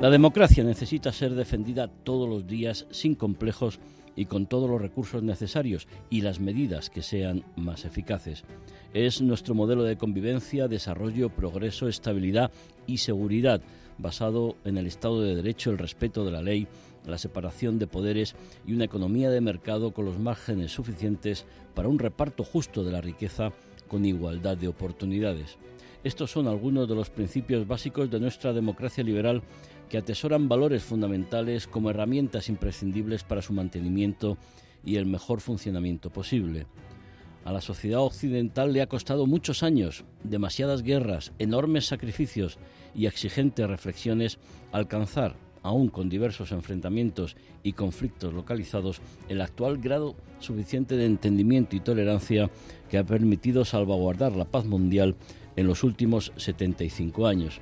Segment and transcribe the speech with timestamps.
[0.00, 3.80] La democracia necesita ser defendida todos los días sin complejos
[4.14, 8.44] y con todos los recursos necesarios y las medidas que sean más eficaces.
[8.92, 12.50] Es nuestro modelo de convivencia, desarrollo, progreso, estabilidad
[12.86, 13.62] y seguridad,
[13.96, 16.68] basado en el Estado de Derecho, el respeto de la ley,
[17.06, 21.98] la separación de poderes y una economía de mercado con los márgenes suficientes para un
[21.98, 23.52] reparto justo de la riqueza
[23.88, 25.56] con igualdad de oportunidades.
[26.04, 29.42] Estos son algunos de los principios básicos de nuestra democracia liberal
[29.88, 34.36] que atesoran valores fundamentales como herramientas imprescindibles para su mantenimiento
[34.84, 36.66] y el mejor funcionamiento posible.
[37.44, 42.58] A la sociedad occidental le ha costado muchos años, demasiadas guerras, enormes sacrificios
[42.94, 44.38] y exigentes reflexiones
[44.72, 51.80] alcanzar, aún con diversos enfrentamientos y conflictos localizados, el actual grado suficiente de entendimiento y
[51.80, 52.50] tolerancia
[52.88, 55.14] que ha permitido salvaguardar la paz mundial
[55.54, 57.60] en los últimos 75 años.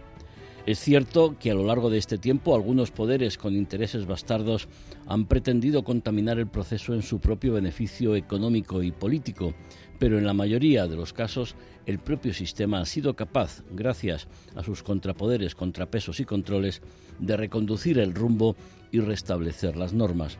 [0.66, 4.66] Es cierto que a lo largo de este tiempo algunos poderes con intereses bastardos
[5.06, 9.52] han pretendido contaminar el proceso en su propio beneficio económico y político,
[9.98, 11.54] pero en la mayoría de los casos
[11.84, 16.80] el propio sistema ha sido capaz, gracias a sus contrapoderes, contrapesos y controles,
[17.18, 18.56] de reconducir el rumbo
[18.90, 20.38] y restablecer las normas.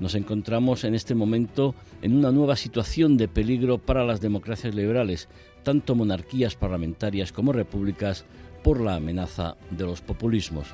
[0.00, 5.28] Nos encontramos en este momento en una nueva situación de peligro para las democracias liberales,
[5.62, 8.24] tanto monarquías parlamentarias como repúblicas,
[8.62, 10.68] por la amenaza de los populismos.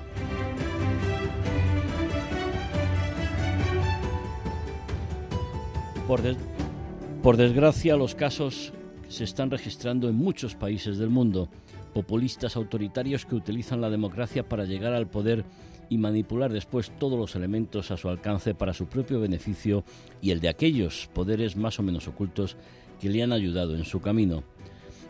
[7.22, 8.74] Por, desgracia, los casos
[9.08, 11.48] se están registrando en muchos países del mundo.
[11.94, 15.44] Populistas autoritarios que utilizan la democracia para llegar al poder
[15.88, 19.84] y manipular después todos los elementos a su alcance para su propio beneficio
[20.20, 22.56] y el de aquellos poderes más o menos ocultos
[23.00, 24.44] que le han ayudado en su camino.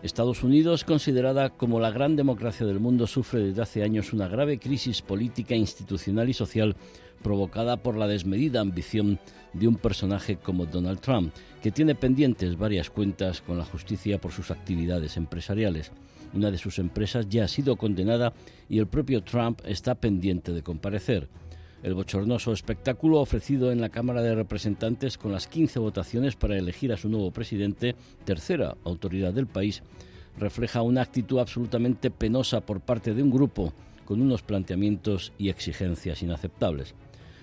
[0.05, 4.59] Estados Unidos, considerada como la gran democracia del mundo, sufre desde hace años una grave
[4.59, 6.77] crisis política, institucional y social
[7.23, 9.19] provocada por la desmedida ambición
[9.55, 11.33] de un personaje como Donald Trump,
[11.63, 15.91] que tiene pendientes varias cuentas con la justicia por sus actividades empresariales.
[16.35, 18.35] Una de sus empresas ya ha sido condenada
[18.69, 21.31] y el propio Trump está pendiente de comparecer.
[21.85, 26.95] El bochornoso espectáculo ofrecido en la Cámara de Representantes con las 15 votaciones para elegir
[26.95, 29.83] a su nuevo presidente, tercera autoridad del país,
[30.39, 33.75] refleja una actitud absolutamente penosa por parte de un grupo
[34.07, 36.95] con unos planteamientos y exigencias inaceptables.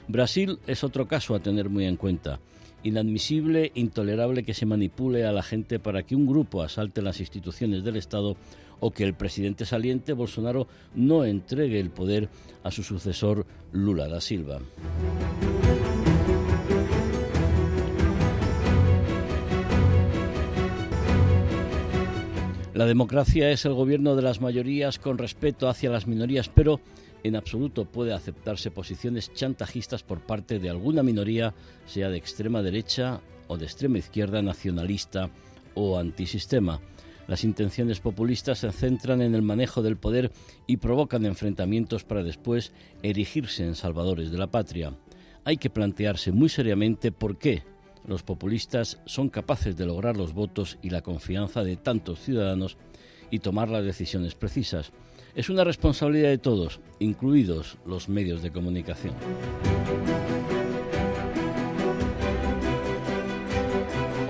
[0.08, 2.40] Brasil es otro caso a tener muy en cuenta.
[2.82, 7.84] Inadmisible, intolerable que se manipule a la gente para que un grupo asalte las instituciones
[7.84, 8.36] del Estado
[8.82, 12.28] o que el presidente saliente Bolsonaro no entregue el poder
[12.64, 14.60] a su sucesor Lula da Silva.
[22.74, 26.80] La democracia es el gobierno de las mayorías con respeto hacia las minorías, pero
[27.24, 31.54] en absoluto puede aceptarse posiciones chantajistas por parte de alguna minoría,
[31.86, 35.30] sea de extrema derecha o de extrema izquierda, nacionalista
[35.76, 36.80] o antisistema.
[37.32, 40.34] Las intenciones populistas se centran en el manejo del poder
[40.68, 44.98] y provocan enfrentamientos para después erigirse en salvadores de la patria.
[45.46, 47.64] Hay que plantearse muy seriamente por qué
[48.06, 52.76] los populistas son capaces de lograr los votos y la confianza de tantos ciudadanos
[53.30, 54.92] y tomar las decisiones precisas.
[55.34, 59.14] Es una responsabilidad de todos, incluidos los medios de comunicación.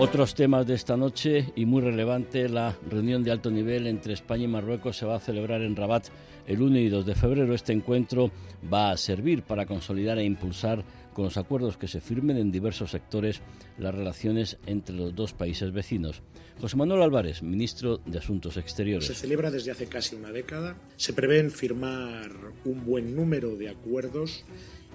[0.03, 4.45] Otros temas de esta noche y muy relevante, la reunión de alto nivel entre España
[4.45, 6.07] y Marruecos se va a celebrar en Rabat
[6.48, 7.53] el 1 y 2 de febrero.
[7.53, 8.31] Este encuentro
[8.74, 10.83] va a servir para consolidar e impulsar
[11.13, 13.42] con los acuerdos que se firmen en diversos sectores
[13.77, 16.24] las relaciones entre los dos países vecinos.
[16.59, 19.06] José Manuel Álvarez, ministro de Asuntos Exteriores.
[19.06, 20.77] Se celebra desde hace casi una década.
[20.95, 22.31] Se prevén firmar
[22.65, 24.45] un buen número de acuerdos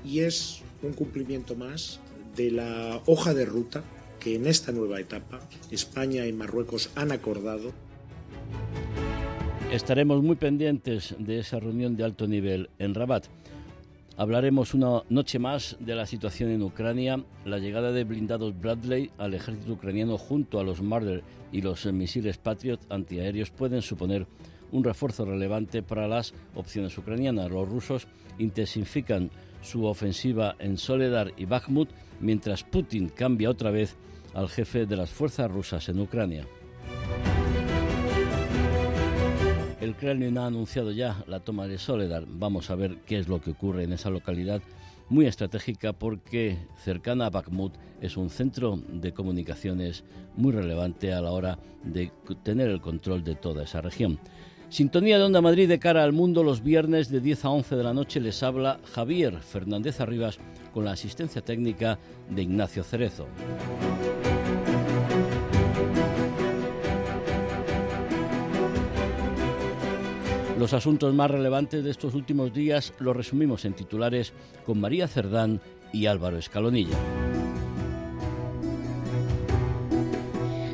[0.04, 2.00] y es un cumplimiento más
[2.34, 3.84] de la hoja de ruta
[4.34, 5.40] en esta nueva etapa
[5.70, 7.72] España y Marruecos han acordado.
[9.72, 13.26] Estaremos muy pendientes de esa reunión de alto nivel en Rabat.
[14.16, 19.34] Hablaremos una noche más de la situación en Ucrania, la llegada de blindados Bradley al
[19.34, 24.26] ejército ucraniano junto a los Marder y los misiles Patriot antiaéreos pueden suponer
[24.72, 27.50] un refuerzo relevante para las opciones ucranianas.
[27.50, 28.08] Los rusos
[28.38, 29.30] intensifican
[29.60, 31.90] su ofensiva en Soledar y Bakhmut,
[32.20, 33.96] mientras Putin cambia otra vez
[34.36, 36.46] al jefe de las fuerzas rusas en Ucrania.
[39.80, 42.24] El Kremlin ha anunciado ya la toma de Soledar.
[42.28, 44.60] Vamos a ver qué es lo que ocurre en esa localidad
[45.08, 50.04] muy estratégica porque cercana a Bakhmut es un centro de comunicaciones
[50.36, 52.12] muy relevante a la hora de
[52.42, 54.18] tener el control de toda esa región.
[54.68, 57.84] Sintonía de Onda Madrid de cara al mundo los viernes de 10 a 11 de
[57.84, 60.38] la noche les habla Javier Fernández Arribas
[60.74, 61.98] con la asistencia técnica
[62.28, 63.26] de Ignacio Cerezo.
[70.66, 74.32] Los asuntos más relevantes de estos últimos días los resumimos en titulares
[74.64, 75.60] con María Cerdán
[75.92, 76.98] y Álvaro Escalonilla.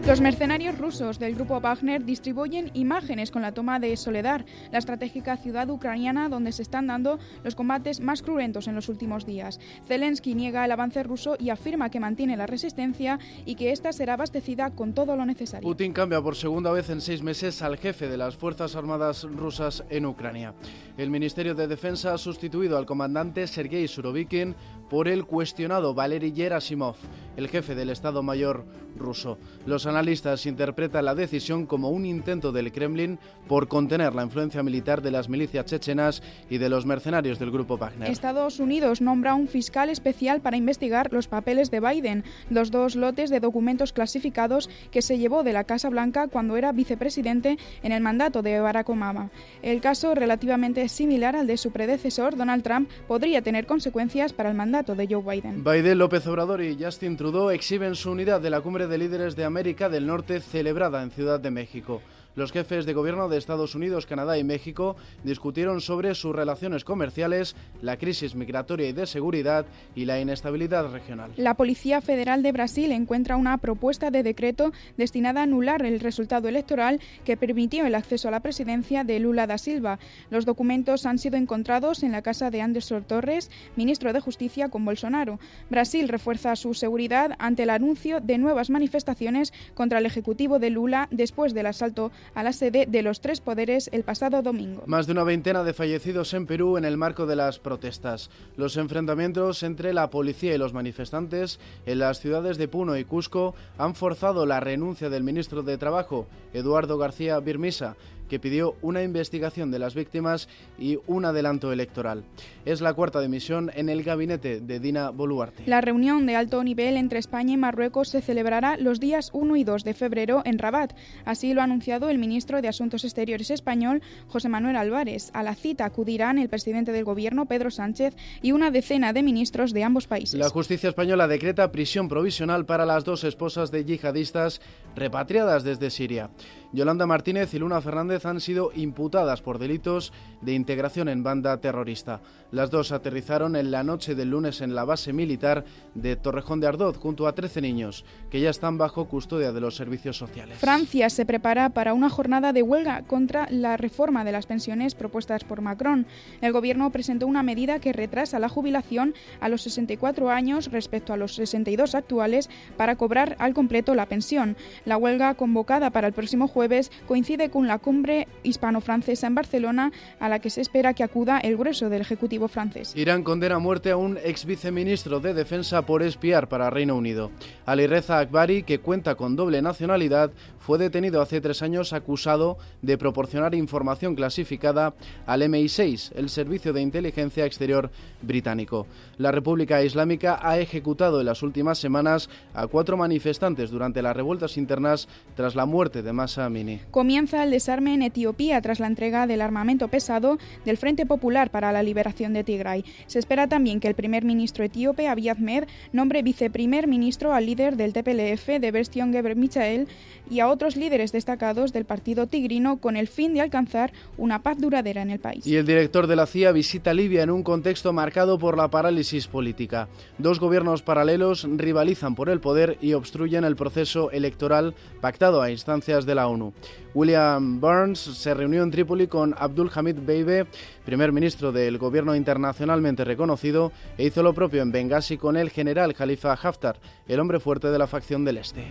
[0.07, 5.37] Los mercenarios rusos del grupo Wagner distribuyen imágenes con la toma de Soledar, la estratégica
[5.37, 9.61] ciudad ucraniana donde se están dando los combates más cruentos en los últimos días.
[9.87, 14.15] Zelensky niega el avance ruso y afirma que mantiene la resistencia y que ésta será
[14.15, 15.69] abastecida con todo lo necesario.
[15.69, 19.85] Putin cambia por segunda vez en seis meses al jefe de las Fuerzas Armadas rusas
[19.89, 20.53] en Ucrania.
[20.99, 24.57] El Ministerio de Defensa ha sustituido al comandante Sergei Surovikin
[24.91, 26.97] por el cuestionado Valery Gerasimov,
[27.37, 28.67] el jefe del Estado Mayor
[28.97, 29.39] ruso.
[29.67, 33.19] Los analistas interpretan la decisión como un intento del Kremlin
[33.49, 37.79] por contener la influencia militar de las milicias chechenas y de los mercenarios del grupo
[37.79, 38.11] Wagner.
[38.11, 43.31] Estados Unidos nombra un fiscal especial para investigar los papeles de Biden, los dos lotes
[43.31, 48.03] de documentos clasificados que se llevó de la Casa Blanca cuando era vicepresidente en el
[48.03, 49.31] mandato de Barack Obama.
[49.63, 54.57] El caso, relativamente similar al de su predecesor, Donald Trump, podría tener consecuencias para el
[54.57, 55.65] mandato de Joe Biden.
[55.65, 59.45] Biden, López Obrador y Justin Trudeau exhiben su unidad de la Cumbre de Líderes de
[59.45, 62.03] América del Norte celebrada en Ciudad de México.
[62.35, 67.55] Los jefes de gobierno de Estados Unidos, Canadá y México discutieron sobre sus relaciones comerciales,
[67.83, 71.33] la crisis migratoria y de seguridad y la inestabilidad regional.
[71.37, 76.49] La Policía Federal de Brasil encuentra una propuesta de decreto destinada a anular el resultado
[76.49, 79.99] electoral que permitió el acceso a la presidencia de Lula da Silva.
[80.31, 84.87] Los documentos han sido encontrados en la casa de Anderson Torres, ministro de Justicia con
[84.87, 85.39] Bolsonaro.
[85.69, 91.09] Brasil refuerza su seguridad ante el anuncio de nuevas manifestaciones contra el ejecutivo de Lula
[91.11, 94.83] después del asalto a la sede de los tres poderes el pasado domingo.
[94.87, 98.31] Más de una veintena de fallecidos en Perú en el marco de las protestas.
[98.57, 103.55] Los enfrentamientos entre la policía y los manifestantes en las ciudades de Puno y Cusco
[103.79, 107.97] han forzado la renuncia del ministro de Trabajo, Eduardo García Birmisa,
[108.29, 110.49] que pidió una investigación de las víctimas
[110.79, 112.25] y un adelanto electoral.
[112.65, 115.65] Es la cuarta dimisión en el gabinete de Dina Boluarte.
[115.67, 119.65] La reunión de alto nivel entre España y Marruecos se celebrará los días 1 y
[119.65, 120.95] 2 de febrero en Rabat.
[121.25, 125.31] Así lo ha anunciado el ministro de Asuntos Exteriores español, José Manuel Álvarez.
[125.35, 129.73] A la cita acudirán el presidente del gobierno, Pedro Sánchez, y una decena de ministros
[129.73, 130.39] de ambos países.
[130.39, 134.61] La justicia española decreta prisión provisional para las dos esposas de yihadistas
[134.95, 136.31] repatriadas desde Siria.
[136.73, 140.11] Yolanda Martínez y Luna Fernández han sido imputadas por delitos
[140.41, 142.23] de integración en banda terrorista.
[142.51, 146.69] Las dos aterrizaron en la noche del lunes en la base militar de Torrejón de
[146.69, 150.59] Ardoz junto a 13 niños que ya están bajo custodia de los servicios sociales.
[150.59, 155.45] Francia se prepara para una jornada de huelga contra la reforma de las pensiones propuestas
[155.45, 156.07] por Macron.
[156.41, 161.19] El gobierno presentó una medida que retrasa la jubilación a los 64 años respecto a
[161.19, 164.57] los 62 actuales para cobrar al completo la pensión.
[164.87, 166.62] La huelga convocada para el próximo jueves
[167.07, 171.57] coincide con la cumbre hispano-francesa en Barcelona, a la que se espera que acuda el
[171.57, 172.95] grueso del Ejecutivo francés.
[172.97, 177.31] Irán condena a muerte a un ex viceministro de Defensa por espiar para Reino Unido.
[177.67, 182.97] Ali Reza Akbari, que cuenta con doble nacionalidad, fue detenido hace tres años acusado de
[182.97, 184.95] proporcionar información clasificada
[185.27, 187.91] al MI6, el Servicio de Inteligencia Exterior
[188.23, 188.87] británico.
[189.19, 194.57] La República Islámica ha ejecutado en las últimas semanas a cuatro manifestantes durante las revueltas
[194.57, 196.49] internas tras la muerte de Masa
[196.91, 201.73] Comienza el desarme en Etiopía tras la entrega del armamento pesado del Frente Popular para
[201.73, 202.85] la Liberación de Tigray.
[203.07, 207.77] Se espera también que el primer ministro etíope, Abiy Ahmed, nombre viceprimer ministro al líder
[207.77, 209.89] del TPLF, de Bestion Geber Michael,
[210.31, 214.59] y a otros líderes destacados del partido tigrino con el fin de alcanzar una paz
[214.59, 215.47] duradera en el país.
[215.47, 219.27] Y el director de la CIA visita Libia en un contexto marcado por la parálisis
[219.27, 219.89] política.
[220.19, 226.07] Dos gobiernos paralelos rivalizan por el poder y obstruyen el proceso electoral pactado a instancias
[226.07, 226.42] de la ONU.
[226.43, 226.53] ONU.
[226.95, 230.47] William Burns se reunió en Trípoli con Abdul Hamid Beibe,
[230.85, 235.95] primer ministro del gobierno internacionalmente reconocido, e hizo lo propio en Benghazi con el general
[235.95, 236.77] Khalifa Haftar,
[237.09, 238.65] el hombre fuerte de la facción del Este.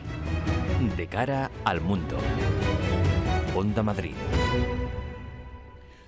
[0.97, 2.17] De cara al mundo.
[3.55, 4.13] Onda Madrid.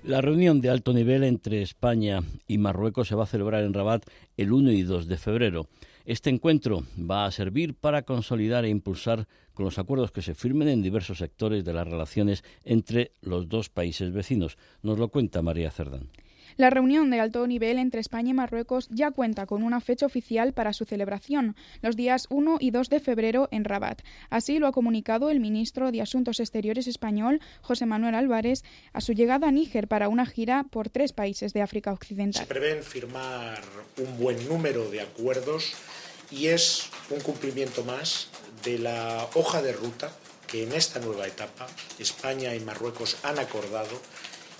[0.04, 4.04] La reunión de alto nivel entre España y Marruecos se va a celebrar en Rabat
[4.36, 5.66] el 1 y 2 de febrero.
[6.04, 10.68] Este encuentro va a servir para consolidar e impulsar con los acuerdos que se firmen
[10.68, 14.58] en diversos sectores de las relaciones entre los dos países vecinos.
[14.82, 16.10] Nos lo cuenta María Cerdán.
[16.56, 20.52] La reunión de alto nivel entre España y Marruecos ya cuenta con una fecha oficial
[20.52, 24.02] para su celebración, los días 1 y 2 de febrero en Rabat.
[24.30, 29.14] Así lo ha comunicado el ministro de Asuntos Exteriores español, José Manuel Álvarez, a su
[29.14, 32.42] llegada a Níger para una gira por tres países de África Occidental.
[32.42, 33.60] Se prevén firmar
[33.98, 35.74] un buen número de acuerdos
[36.30, 38.30] y es un cumplimiento más
[38.64, 40.12] de la hoja de ruta
[40.46, 41.66] que en esta nueva etapa
[41.98, 44.00] España y Marruecos han acordado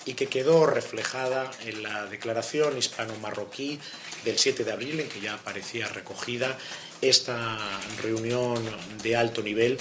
[0.06, 3.80] y que quedó reflejada en la declaración hispano-marroquí
[4.25, 6.58] del 7 de abril, en que ya aparecía recogida
[7.00, 7.58] esta
[8.02, 8.62] reunión
[9.02, 9.78] de alto nivel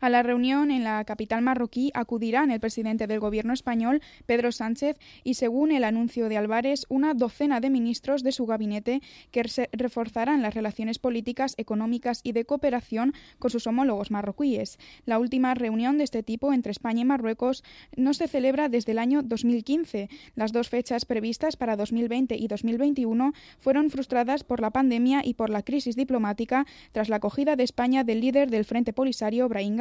[0.00, 4.98] a la reunión en la capital marroquí acudirán el presidente del gobierno español, Pedro Sánchez,
[5.24, 9.42] y según el anuncio de Álvarez, una docena de ministros de su gabinete que
[9.72, 14.78] reforzarán las relaciones políticas, económicas y de cooperación con sus homólogos marroquíes.
[15.06, 17.64] La última reunión de este tipo entre España y Marruecos
[17.96, 20.08] no se celebra desde el año 2015.
[20.34, 25.50] Las dos fechas previstas para 2020 y 2021 fueron frustradas por la pandemia y por
[25.50, 29.76] la crisis diplomática tras la acogida de España del líder del Frente Polisario, Brahim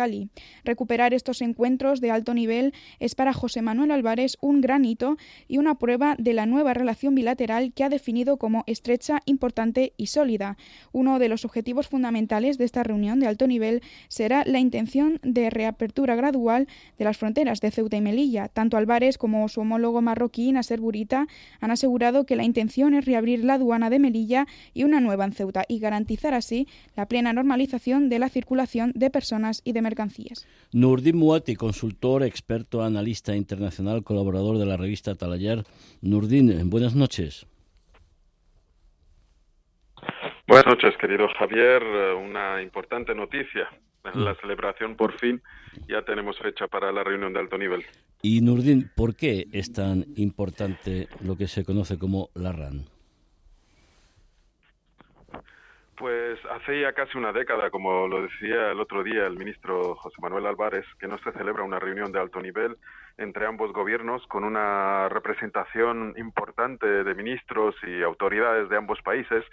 [0.64, 5.58] Recuperar estos encuentros de alto nivel es para José Manuel Álvarez un gran hito y
[5.58, 10.58] una prueba de la nueva relación bilateral que ha definido como estrecha, importante y sólida.
[10.92, 15.50] Uno de los objetivos fundamentales de esta reunión de alto nivel será la intención de
[15.50, 18.48] reapertura gradual de las fronteras de Ceuta y Melilla.
[18.48, 21.28] Tanto Álvarez como su homólogo marroquí, Nasser Burita,
[21.60, 25.34] han asegurado que la intención es reabrir la aduana de Melilla y una nueva en
[25.34, 29.82] Ceuta y garantizar así la plena normalización de la circulación de personas y de
[30.72, 35.64] Nurdin Muati, consultor, experto, analista internacional, colaborador de la revista Talayar.
[36.02, 37.46] Nurdin, buenas noches.
[40.48, 41.84] Buenas noches, querido Javier.
[42.16, 43.68] Una importante noticia.
[44.06, 45.42] En la celebración, por fin,
[45.88, 47.84] ya tenemos fecha para la reunión de alto nivel.
[48.22, 52.86] Y Nurdin, ¿por qué es tan importante lo que se conoce como la RAN?
[56.00, 60.16] Pues hace ya casi una década, como lo decía el otro día el ministro José
[60.22, 62.78] Manuel Álvarez, que no se celebra una reunión de alto nivel
[63.18, 69.44] entre ambos gobiernos con una representación importante de ministros y autoridades de ambos países.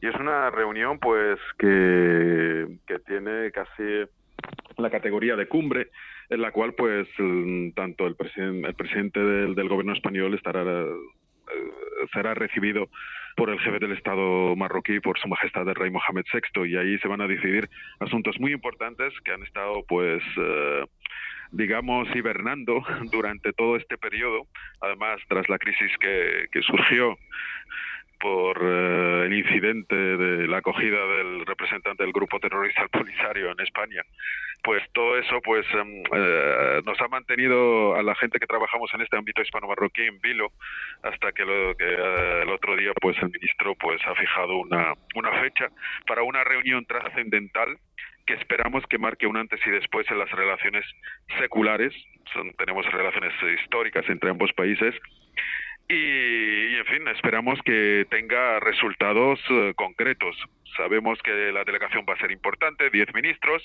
[0.00, 4.02] Y es una reunión pues que, que tiene casi
[4.78, 5.90] la categoría de cumbre
[6.30, 7.06] en la cual pues
[7.76, 12.88] tanto el, el presidente del, del gobierno español estará eh, será recibido
[13.36, 16.98] por el jefe del Estado marroquí, por Su Majestad el Rey Mohamed VI, y ahí
[16.98, 17.68] se van a decidir
[18.00, 20.84] asuntos muy importantes que han estado, pues, eh,
[21.50, 24.46] digamos, hibernando durante todo este periodo,
[24.80, 27.16] además tras la crisis que, que surgió
[28.22, 33.60] por eh, el incidente de la acogida del representante del grupo terrorista al Polisario en
[33.60, 34.02] España.
[34.62, 39.00] Pues todo eso pues em, eh, nos ha mantenido a la gente que trabajamos en
[39.00, 40.52] este ámbito hispano-marroquí en vilo
[41.02, 44.94] hasta que, lo, que eh, el otro día pues el ministro pues ha fijado una,
[45.16, 45.68] una fecha
[46.06, 47.76] para una reunión trascendental
[48.24, 50.84] que esperamos que marque un antes y después en las relaciones
[51.40, 51.92] seculares.
[52.32, 54.94] Son, tenemos relaciones históricas entre ambos países
[55.92, 60.36] y, en fin, esperamos que tenga resultados eh, concretos.
[60.76, 63.62] Sabemos que la delegación va a ser importante, diez ministros,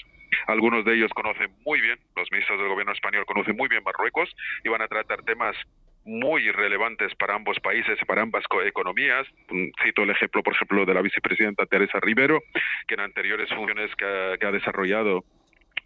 [0.48, 4.30] algunos de ellos conocen muy bien, los ministros del gobierno español conocen muy bien Marruecos
[4.64, 5.56] y van a tratar temas
[6.04, 9.26] muy relevantes para ambos países, para ambas economías.
[9.50, 12.42] Mm, cito el ejemplo, por ejemplo, de la vicepresidenta Teresa Rivero,
[12.88, 15.24] que en anteriores funciones que ha desarrollado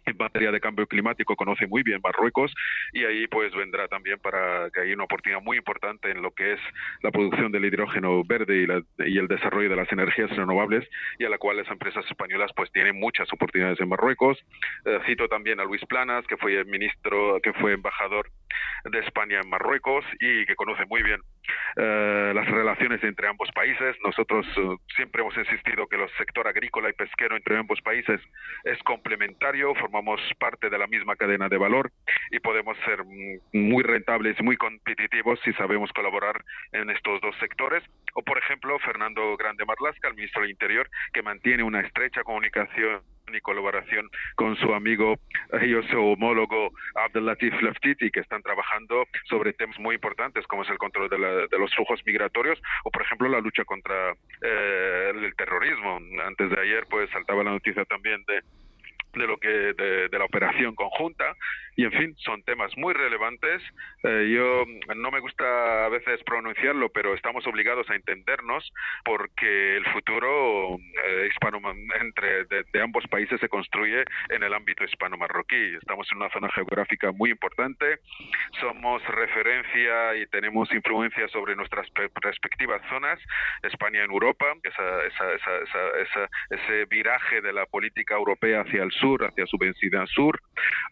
[0.06, 2.52] en materia de cambio climático conoce muy bien Marruecos
[2.92, 6.54] y ahí pues vendrá también para que hay una oportunidad muy importante en lo que
[6.54, 6.60] es
[7.02, 8.66] la producción del hidrógeno verde
[8.98, 12.70] y, el desarrollo de las energías renovables y a la cual las empresas españolas pues
[12.72, 14.38] tienen muchas oportunidades en Marruecos.
[14.84, 18.30] Eh, cito también a Luis Planas, que fue ministro, que fue embajador
[18.84, 21.20] de España en Marruecos y que conoce muy bien
[21.76, 23.96] eh, las relaciones entre ambos países.
[24.04, 28.20] Nosotros eh, siempre hemos insistido que el sector agrícola y pesquero entre ambos países
[28.64, 31.90] es complementario, formamos parte de la misma cadena de valor
[32.30, 33.02] y podemos ser
[33.52, 36.42] muy rentables muy competitivos si sabemos colaborar
[36.72, 37.82] en estos dos sectores.
[38.14, 43.02] O, por ejemplo, Fernando Grande Marlasca, el ministro del Interior, que mantiene una estrecha comunicación
[43.32, 45.16] y colaboración con su amigo
[45.60, 50.78] y su homólogo Abdelatif Laftiti, que están trabajando sobre temas muy importantes como es el
[50.78, 54.12] control de, los flujos migratorios o, por ejemplo, la lucha contra
[54.42, 56.00] eh, el terrorismo.
[56.26, 58.40] Antes de ayer, pues saltaba la noticia también de
[59.14, 61.36] de lo que de, la operación conjunta
[61.76, 63.62] y en fin son temas muy relevantes.
[64.04, 64.64] Eh, yo
[64.94, 68.72] no me gusta a veces pronunciarlo pero estamos obligados a entendernos
[69.04, 71.60] porque el futuro eh, hispano
[72.00, 76.48] entre de, ambos países se construye en el ámbito hispano marroquí estamos en una zona
[76.50, 77.98] geográfica muy importante
[78.60, 81.86] somos referencia y tenemos influencia sobre nuestras
[82.22, 83.18] respectivas zonas
[83.62, 89.24] España en Europa esa, esa, esa, ese viraje de la política europea hacia el sur
[89.24, 90.40] hacia su vecindad sur,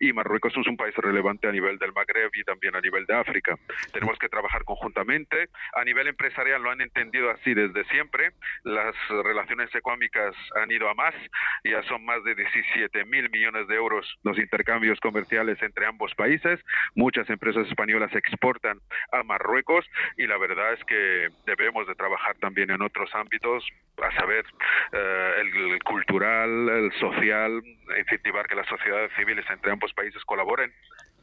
[0.01, 3.15] y Marruecos es un país relevante a nivel del Magreb y también a nivel de
[3.15, 3.57] África.
[3.93, 5.49] Tenemos que trabajar conjuntamente.
[5.75, 8.33] A nivel empresarial lo han entendido así desde siempre.
[8.65, 11.15] Las relaciones económicas han ido a más,
[11.65, 16.61] ya son más de 17 mil millones de euros los intercambios comerciales entre ambos países.
[16.95, 18.79] Muchas empresas españolas exportan
[19.13, 19.85] a Marruecos
[20.17, 23.67] y la verdad es que debemos de trabajar también en otros ámbitos,
[24.03, 24.45] a saber,
[24.93, 27.63] eh, el cultural, el social,
[27.99, 30.73] incentivar que las sociedades civiles entre ambos países colaboren.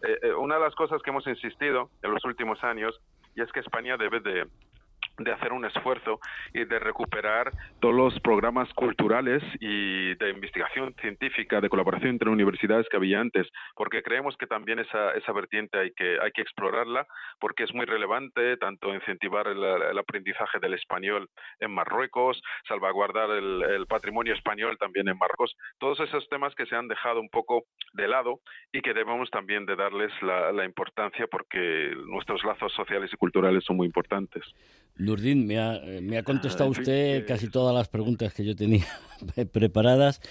[0.03, 2.99] Eh, eh, una de las cosas que hemos insistido en los últimos años
[3.35, 4.47] y es que España debe de
[5.17, 6.19] de hacer un esfuerzo
[6.53, 12.87] y de recuperar todos los programas culturales y de investigación científica, de colaboración entre universidades
[12.89, 17.07] que había antes, porque creemos que también esa, esa vertiente hay que, hay que explorarla,
[17.39, 24.33] porque es muy relevante tanto incentivar el, aprendizaje del español en Marruecos, salvaguardar el, patrimonio
[24.33, 28.41] español también en Marruecos, todos esos temas que se han dejado un poco de lado
[28.71, 33.77] y que debemos también de darles la importancia porque nuestros lazos sociales y culturales son
[33.77, 34.43] muy importantes.
[35.07, 38.85] Lurdín, me ha, me ha contestado usted casi todas las preguntas que yo tenía
[39.51, 40.21] preparadas.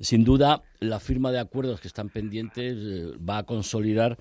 [0.00, 4.18] Sin duda, la firma de acuerdos que están pendientes eh, va a consolidar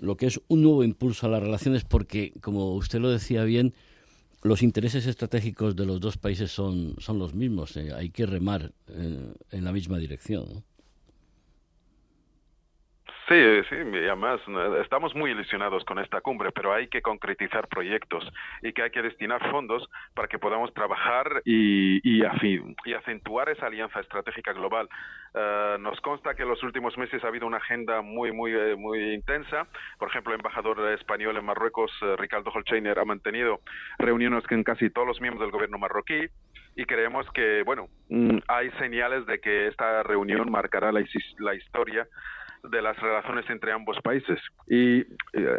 [0.00, 3.74] lo que es un nuevo impulso a las relaciones porque, como usted lo decía bien,
[4.42, 7.76] los intereses estratégicos de los dos países son, son los mismos.
[7.76, 10.64] Eh, hay que remar eh, en la misma dirección.
[13.30, 14.40] Sí, sí, y además
[14.82, 18.28] estamos muy ilusionados con esta cumbre, pero hay que concretizar proyectos
[18.60, 22.24] y que hay que destinar fondos para que podamos trabajar y, y,
[22.84, 24.88] y acentuar esa alianza estratégica global.
[25.32, 28.74] Eh, nos consta que en los últimos meses ha habido una agenda muy, muy, eh,
[28.74, 29.68] muy intensa.
[29.96, 33.60] Por ejemplo, el embajador español en Marruecos, eh, Ricardo Holcheiner, ha mantenido
[34.00, 36.26] reuniones con casi todos los miembros del gobierno marroquí
[36.74, 41.04] y creemos que, bueno, mm, hay señales de que esta reunión marcará la,
[41.38, 42.08] la historia
[42.62, 44.38] de las relaciones entre ambos países.
[44.66, 45.06] Y eh,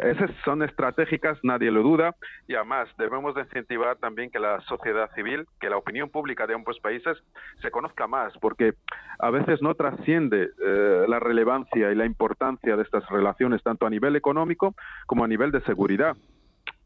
[0.04, 2.14] esas son estratégicas, nadie lo duda,
[2.48, 6.54] y además debemos de incentivar también que la sociedad civil, que la opinión pública de
[6.54, 7.18] ambos países
[7.60, 8.74] se conozca más, porque
[9.18, 13.90] a veces no trasciende eh, la relevancia y la importancia de estas relaciones tanto a
[13.90, 14.74] nivel económico
[15.06, 16.16] como a nivel de seguridad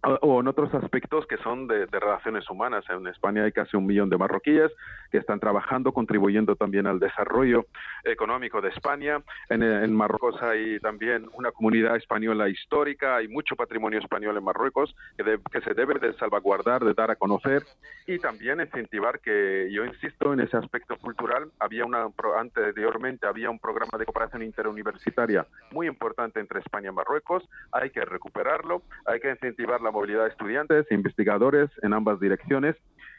[0.02, 2.84] o en otros aspectos que son de, relaciones humanas.
[2.90, 4.70] En España hay casi un millón de marroquíes
[5.10, 7.66] que están trabajando, contribuyendo también al desarrollo
[8.04, 9.22] económico de España.
[9.48, 15.38] En, Marruecos hay también una comunidad española histórica, hay mucho patrimonio español en Marruecos que,
[15.50, 17.64] que se debe de salvaguardar, de dar a conocer
[18.06, 23.58] y también incentivar que, yo insisto, en ese aspecto cultural, había una, anteriormente había un
[23.58, 29.30] programa de cooperación interuniversitaria muy importante entre España y Marruecos, hay que recuperarlo, hay que
[29.30, 32.76] incentivar la movilidad de estudiantes, investigadores en ambas direcciones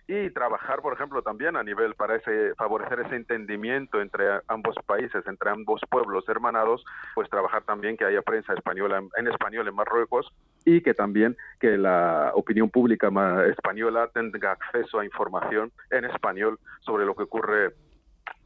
[0.08, 5.26] y trabajar, por ejemplo, también a nivel para ese, favorecer ese entendimiento entre ambos países,
[5.28, 10.34] entre ambos pueblos hermanados, pues trabajar también que haya prensa española en, español en Marruecos
[10.64, 13.10] y que también que la opinión pública
[13.48, 17.74] española tenga acceso a información en español sobre lo que ocurre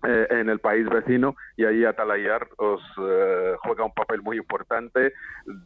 [0.03, 5.13] eh, en el país vecino y ahí Atalayar os eh, juega un papel muy importante.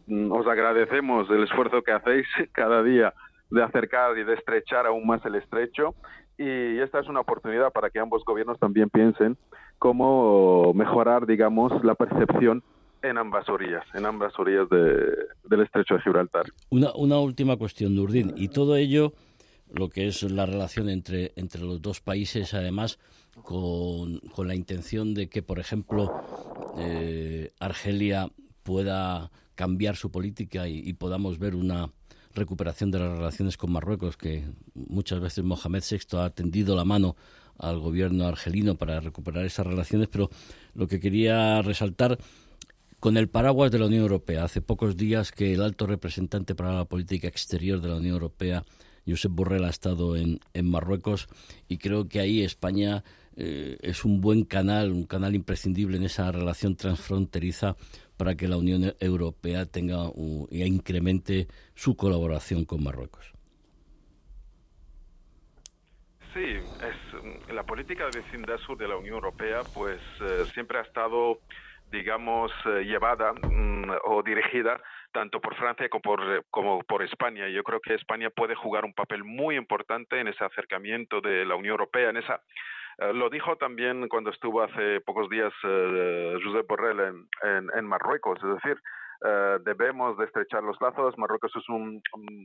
[0.08, 3.14] Mm, os agradecemos el esfuerzo que hacéis cada día
[3.50, 5.96] de acercar y de estrechar aún más el estrecho
[6.38, 9.38] y esta es una oportunidad para que ambos gobiernos también piensen
[9.80, 12.64] cómo mejorar, digamos, la percepción
[13.02, 16.46] en ambas orillas, en ambas orillas del estrecho de Gibraltar.
[16.70, 19.14] Una, una última cuestión, Nurdin, y todo ello,
[19.72, 23.00] lo que es la relación entre, entre los dos países, además,
[23.44, 26.12] con, con la intención de que, por ejemplo,
[26.78, 28.32] eh, Argelia
[28.64, 31.92] pueda cambiar su política y, podamos ver una
[32.34, 34.44] recuperación de las relaciones con Marruecos, que
[34.74, 37.16] muchas veces Mohamed VI ha tendido la mano
[37.58, 40.30] al gobierno argelino para recuperar esas relaciones, pero
[40.74, 42.18] lo que quería resaltar
[43.00, 44.44] con el paraguas de la Unión Europea.
[44.44, 48.66] Hace pocos días que el alto representante para la política exterior de la Unión Europea,
[49.08, 51.28] Josep Borrell, ha estado en, en Marruecos
[51.70, 53.04] y creo que ahí España
[53.38, 57.76] eh, es un buen canal, un canal imprescindible en esa relación transfronteriza
[58.18, 60.06] para que la Unión Europea tenga
[60.52, 63.34] e incremente su colaboración con Marruecos.
[66.34, 66.60] Sí,
[67.54, 71.40] la política de vecindad sur de la Unión Europea, pues eh, siempre ha estado,
[71.92, 74.82] digamos, eh, llevada mm, o dirigida
[75.14, 77.48] tanto por Francia como por, como por España.
[77.48, 81.56] Yo creo que España puede jugar un papel muy importante en ese acercamiento de la
[81.56, 82.42] Unión Europea, en esa
[82.98, 88.56] lo dijo también cuando estuvo hace pocos días eh, Josep Borrell en, en, Marruecos, es
[88.56, 88.82] decir,
[89.24, 91.18] eh, debemos de estrechar los lazos.
[91.18, 92.02] Marruecos es un,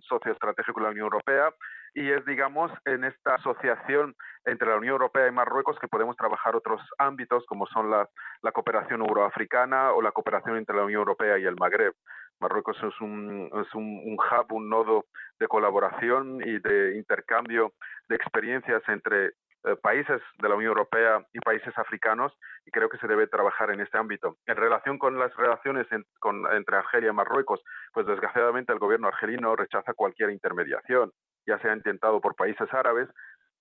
[0.09, 1.53] socio estratégico de la Unión Europea
[1.95, 6.57] y es, digamos, en esta asociación entre la Unión Europea y Marruecos que podemos trabajar
[6.57, 8.09] otros ámbitos como son la,
[8.43, 11.95] la cooperación euroafricana o la cooperación entre la Unión Europea y el Magreb.
[12.41, 15.05] Marruecos es un, es un, un, hub, un nodo
[15.39, 17.75] de colaboración y de intercambio
[18.09, 19.33] de experiencias entre
[19.65, 22.33] eh, países de la Unión Europea y países africanos
[22.65, 24.39] y creo que se debe trabajar en este ámbito.
[24.47, 29.93] En relación con las relaciones entre Argelia y Marruecos, pues desgraciadamente el gobierno argelino rechaza
[29.95, 31.13] cualquier intermediación,
[31.47, 33.09] ya sea intentado por países árabes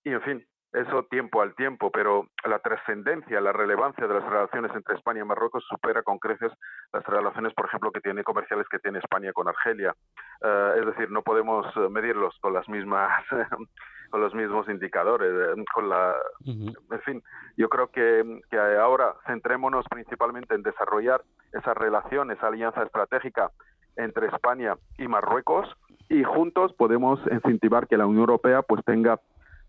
[0.04, 4.72] y en fin, eso tiempo al tiempo, pero la trascendencia, la relevancia de las relaciones
[4.76, 6.52] entre España y Marruecos supera con creces
[6.94, 9.96] las relaciones, por ejemplo, que tiene comerciales que tiene España con Argelia.
[10.44, 13.12] Eh, es decir, no podemos medirlos con las mismas
[14.10, 17.24] con los mismos indicadores, eh, con la, en fin,
[17.58, 21.22] yo creo que, que ahora centrémonos principalmente en desarrollar
[21.54, 23.52] esa relación, esa alianza estratégica
[23.96, 25.68] entre España y Marruecos
[26.10, 29.20] y juntos podemos incentivar que la Unión Europea pues tenga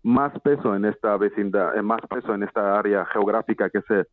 [0.03, 4.07] más peso en esta vecindad, eh, más peso en esta área geográfica que es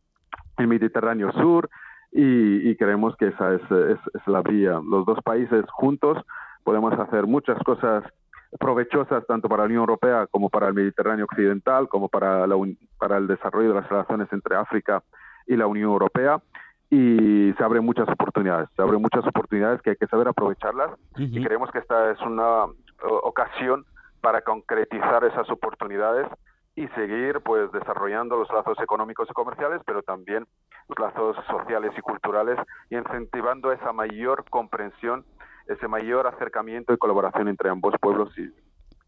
[0.57, 1.69] el Mediterráneo Sur
[2.11, 4.79] y, creemos que esa es, es la vía.
[4.83, 6.17] Los dos países juntos
[6.63, 8.03] podemos hacer muchas cosas
[8.57, 12.55] provechosas tanto para la Unión Europea como para el Mediterráneo Occidental, como para, la,
[12.97, 15.03] para el desarrollo de las relaciones entre África
[15.45, 16.41] y la Unión Europea.
[16.89, 21.43] Y se abren muchas oportunidades, se abren muchas oportunidades que hay que saber aprovecharlas y
[21.43, 22.65] creemos que esta es una
[23.23, 23.85] ocasión
[24.21, 26.27] para concretizar esas oportunidades
[26.75, 30.45] y seguir pues desarrollando los lazos económicos y comerciales, pero también
[30.87, 32.57] los lazos sociales y culturales
[32.89, 35.25] y incentivando esa mayor comprensión
[35.69, 38.49] ese mayor acercamiento y colaboración entre ambos pueblos y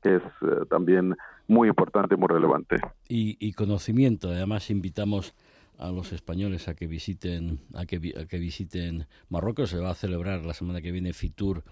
[0.02, 1.15] que es eh, también
[1.47, 2.78] muy importante y muy relevante.
[3.08, 4.30] Y, conocimiento.
[4.30, 5.36] Además invitamos
[5.78, 9.69] a los españoles a que visiten a que, que visiten Marruecos.
[9.69, 11.63] Se va a celebrar la semana que viene Fitur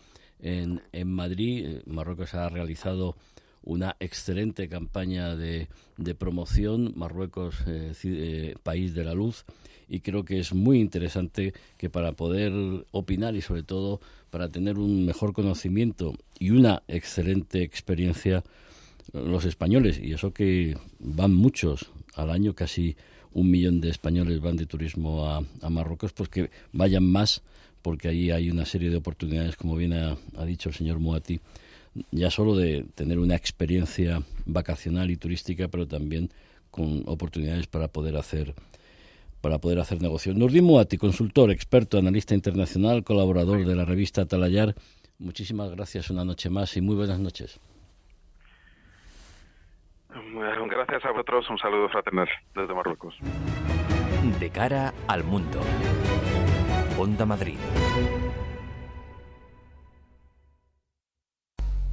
[0.42, 1.66] en, en Madrid.
[1.66, 3.16] Eh, Marruecos ha realizado
[3.64, 9.46] una excelente campaña de, de promoción, Marruecos, eh, país de la luz,
[9.90, 12.54] y creo que es muy interesante que para poder
[12.92, 14.00] opinar y sobre todo
[14.30, 18.44] para tener un mejor conocimiento y una excelente experiencia
[19.12, 22.96] los españoles, y eso que van muchos al año, casi
[23.34, 27.42] un millón de españoles van de turismo a, a Marruecos, pues que vayan más,
[27.82, 31.40] porque ahí hay una serie de oportunidades, como bien ha, ha dicho el señor Muati,
[32.12, 36.30] ya solo de tener una experiencia vacacional y turística, pero también
[36.72, 38.54] con oportunidades para poder hacer
[39.42, 40.36] para poder hacer negocios.
[40.36, 44.76] Nurdin Muati, consultor, experto, analista internacional, colaborador de la revista Talayar.
[45.18, 47.60] Muchísimas gracias una noche más y muy buenas noches.
[50.70, 53.16] gracias a vosotros, un saludo fraternal desde Marruecos.
[54.40, 55.60] De cara al mundo.
[57.00, 57.58] Onda Madrid.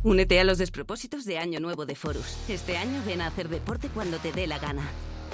[0.03, 2.37] Únete a los despropósitos de Año Nuevo de Forus.
[2.49, 4.83] Este año ven a hacer deporte cuando te dé la gana.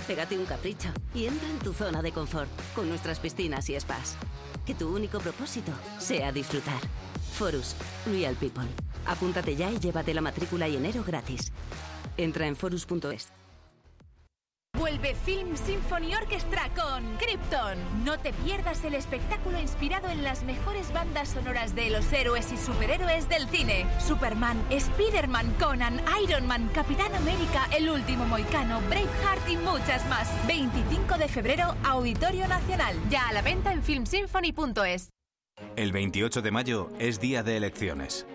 [0.06, 4.16] Pégate un capricho y entra en tu zona de confort con nuestras piscinas y spas.
[4.66, 6.80] Que tu único propósito sea disfrutar.
[7.32, 8.68] Forus, Real People.
[9.06, 11.50] Apúntate ya y llévate la matrícula y enero gratis.
[12.18, 13.32] Entra en forus.es.
[14.82, 17.78] Vuelve Film Symphony Orchestra con Krypton.
[18.04, 22.56] No te pierdas el espectáculo inspirado en las mejores bandas sonoras de los héroes y
[22.56, 23.86] superhéroes del cine.
[24.04, 30.28] Superman, Spider-Man, Conan, Iron Man, Capitán América, El Último Moicano, Braveheart y muchas más.
[30.48, 32.96] 25 de febrero, Auditorio Nacional.
[33.08, 35.10] Ya a la venta en filmsymphony.es.
[35.76, 38.26] El 28 de mayo es día de elecciones.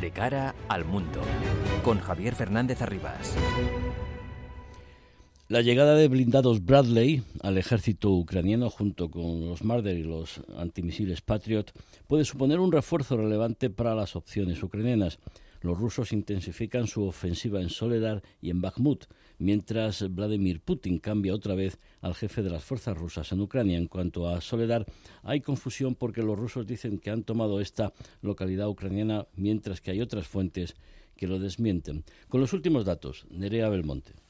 [0.00, 1.20] De cara al mundo,
[1.82, 3.34] con Javier Fernández Arribas.
[5.48, 11.22] La llegada de blindados Bradley al ejército ucraniano junto con los Marder y los antimisiles
[11.22, 11.72] Patriot
[12.08, 15.18] puede suponer un refuerzo relevante para las opciones ucranianas.
[15.62, 19.06] Los rusos intensifican su ofensiva en Soledar y en Bakhmut,
[19.38, 23.78] mientras Vladimir Putin cambia otra vez al jefe de las fuerzas rusas en Ucrania.
[23.78, 24.86] En cuanto a Soledar,
[25.22, 30.00] hay confusión porque los rusos dicen que han tomado esta localidad ucraniana, mientras que hay
[30.00, 30.74] otras fuentes
[31.16, 32.04] que lo desmienten.
[32.28, 34.25] Con los últimos datos, Nerea Belmonte.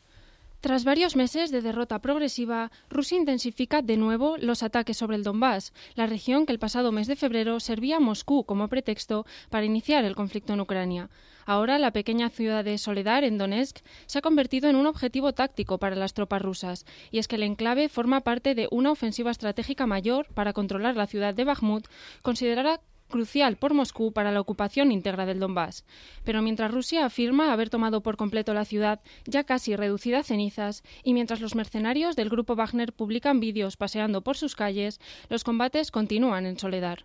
[0.60, 5.72] Tras varios meses de derrota progresiva, Rusia intensifica de nuevo los ataques sobre el Donbass,
[5.94, 10.04] la región que el pasado mes de febrero servía a Moscú como pretexto para iniciar
[10.04, 11.10] el conflicto en Ucrania.
[11.44, 15.78] Ahora la pequeña ciudad de Soledar, en Donetsk, se ha convertido en un objetivo táctico
[15.78, 19.86] para las tropas rusas, y es que el enclave forma parte de una ofensiva estratégica
[19.86, 21.86] mayor para controlar la ciudad de Bakhmut,
[22.22, 25.84] considerada crucial por Moscú para la ocupación íntegra del Donbass.
[26.24, 30.82] Pero mientras Rusia afirma haber tomado por completo la ciudad, ya casi reducida a cenizas,
[31.02, 35.90] y mientras los mercenarios del grupo Wagner publican vídeos paseando por sus calles, los combates
[35.90, 36.98] continúan en Soledad.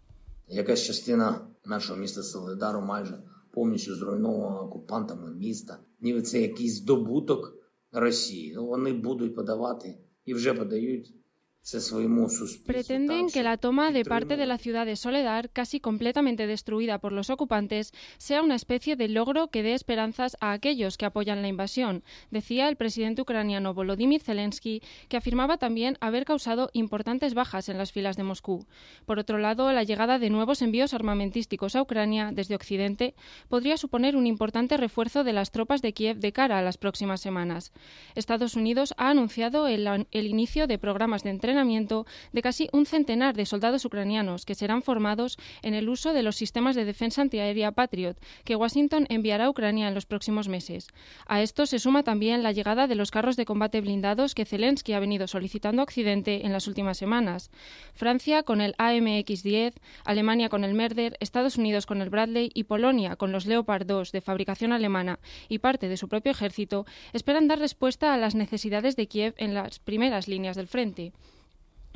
[12.66, 17.12] Pretenden que la toma de parte de la ciudad de Soledad, casi completamente destruida por
[17.12, 21.48] los ocupantes, sea una especie de logro que dé esperanzas a aquellos que apoyan la
[21.48, 27.78] invasión, decía el presidente ucraniano Volodymyr Zelensky, que afirmaba también haber causado importantes bajas en
[27.78, 28.66] las filas de Moscú.
[29.06, 33.14] Por otro lado, la llegada de nuevos envíos armamentísticos a Ucrania desde Occidente
[33.50, 37.22] podría suponer un importante refuerzo de las tropas de Kiev de cara a las próximas
[37.22, 37.72] semanas.
[38.16, 43.36] Estados Unidos ha anunciado el, el inicio de programas de entrenamiento de casi un centenar
[43.36, 47.74] de soldados ucranianos que serán formados en el uso de los sistemas de defensa antiaérea
[47.74, 50.88] Patriot que Washington enviará a Ucrania en los próximos meses.
[51.28, 54.94] A esto se suma también la llegada de los carros de combate blindados que Zelensky
[54.94, 57.52] ha venido solicitando a Occidente en las últimas semanas.
[57.94, 59.74] Francia con el AMX-10,
[60.06, 64.12] Alemania con el Merder, Estados Unidos con el Bradley y Polonia con los Leopard 2
[64.12, 68.96] de fabricación alemana y parte de su propio ejército esperan dar respuesta a las necesidades
[68.96, 71.12] de Kiev en las primeras líneas del frente.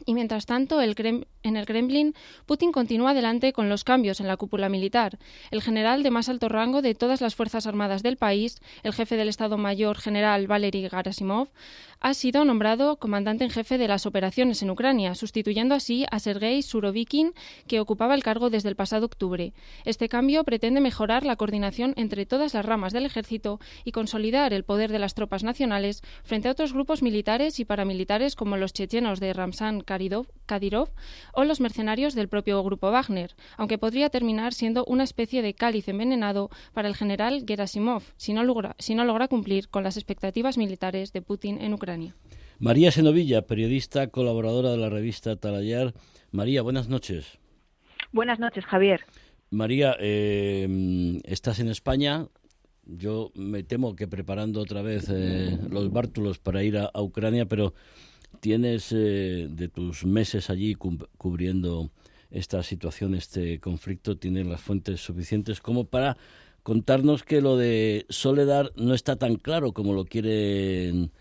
[0.05, 2.13] Y mientras tanto, en el Kremlin,
[2.45, 5.17] Putin continúa adelante con los cambios en la cúpula militar.
[5.51, 9.15] El general de más alto rango de todas las Fuerzas Armadas del país, el jefe
[9.15, 11.49] del Estado Mayor general Valery Gerasimov,
[12.05, 16.61] ha sido nombrado comandante en jefe de las operaciones en Ucrania, sustituyendo así a Sergei
[16.61, 17.33] Surovikin,
[17.65, 19.53] que ocupaba el cargo desde el pasado octubre.
[19.85, 24.63] Este cambio pretende mejorar la coordinación entre todas las ramas del ejército y consolidar el
[24.63, 29.19] poder de las tropas nacionales frente a otros grupos militares y paramilitares como los chechenos
[29.19, 30.89] de Ramzan Kadyrov
[31.33, 35.87] o los mercenarios del propio grupo Wagner, aunque podría terminar siendo una especie de cáliz
[35.87, 40.59] envenenado para el general Gerasimov si no logra, si no logra cumplir con las expectativas
[40.59, 41.94] militares de Putin en Ucrania.
[42.60, 45.93] María Senovilla, periodista, colaboradora de la revista Talayar.
[46.31, 47.39] María, buenas noches.
[48.12, 49.01] Buenas noches, Javier.
[49.49, 52.27] María, eh, estás en España.
[52.86, 57.73] Yo me temo que preparando otra vez eh, los bártulos para ir a Ucrania, pero
[58.39, 61.91] tienes eh, de tus meses allí cubriendo
[62.29, 66.17] esta situación, este conflicto, tienes las fuentes suficientes como para
[66.63, 71.12] contarnos que lo de Soledad no está tan claro como lo quieren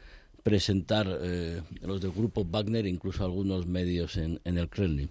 [0.44, 5.10] presentar eh, los del grupo Wagner, incluso algunos medios en, en el Kremlin.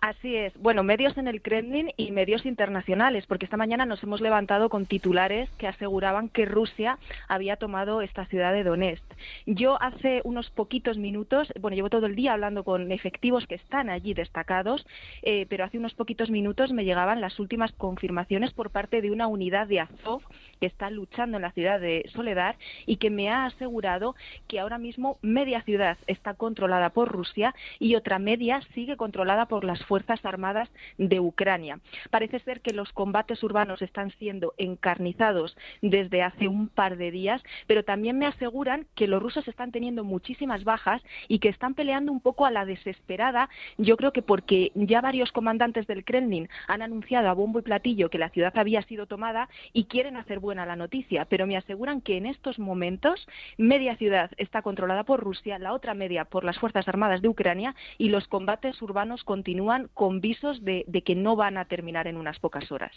[0.00, 0.56] Así es.
[0.56, 4.86] Bueno, medios en el Kremlin y medios internacionales, porque esta mañana nos hemos levantado con
[4.86, 9.04] titulares que aseguraban que Rusia había tomado esta ciudad de Donetsk.
[9.44, 13.90] Yo hace unos poquitos minutos, bueno, llevo todo el día hablando con efectivos que están
[13.90, 14.86] allí destacados,
[15.20, 19.26] eh, pero hace unos poquitos minutos me llegaban las últimas confirmaciones por parte de una
[19.26, 20.22] unidad de Azov
[20.60, 24.14] que está luchando en la ciudad de Soledad y que me ha asegurado
[24.48, 29.64] que ahora mismo media ciudad está controlada por Rusia y otra media sigue controlada por
[29.64, 31.80] las Fuerzas Armadas de Ucrania.
[32.10, 37.42] Parece ser que los combates urbanos están siendo encarnizados desde hace un par de días,
[37.66, 42.12] pero también me aseguran que los rusos están teniendo muchísimas bajas y que están peleando
[42.12, 43.48] un poco a la desesperada.
[43.78, 48.10] Yo creo que porque ya varios comandantes del Kremlin han anunciado a bombo y platillo
[48.10, 52.00] que la ciudad había sido tomada y quieren hacer buena la noticia, pero me aseguran
[52.00, 53.26] que en estos momentos
[53.58, 57.74] media ciudad está controlada por Rusia, la otra media por las Fuerzas Armadas de Ucrania
[57.98, 62.38] y los combates urbanos continúan con visos de, que no van a terminar en unas
[62.38, 62.92] pocas horas.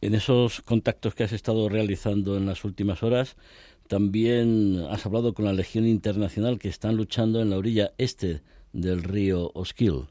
[0.00, 3.36] En esos contactos que has estado realizando en las últimas horas,
[3.88, 9.02] también has hablado con la Legión Internacional que están luchando en la orilla este del
[9.02, 10.06] río Oskil.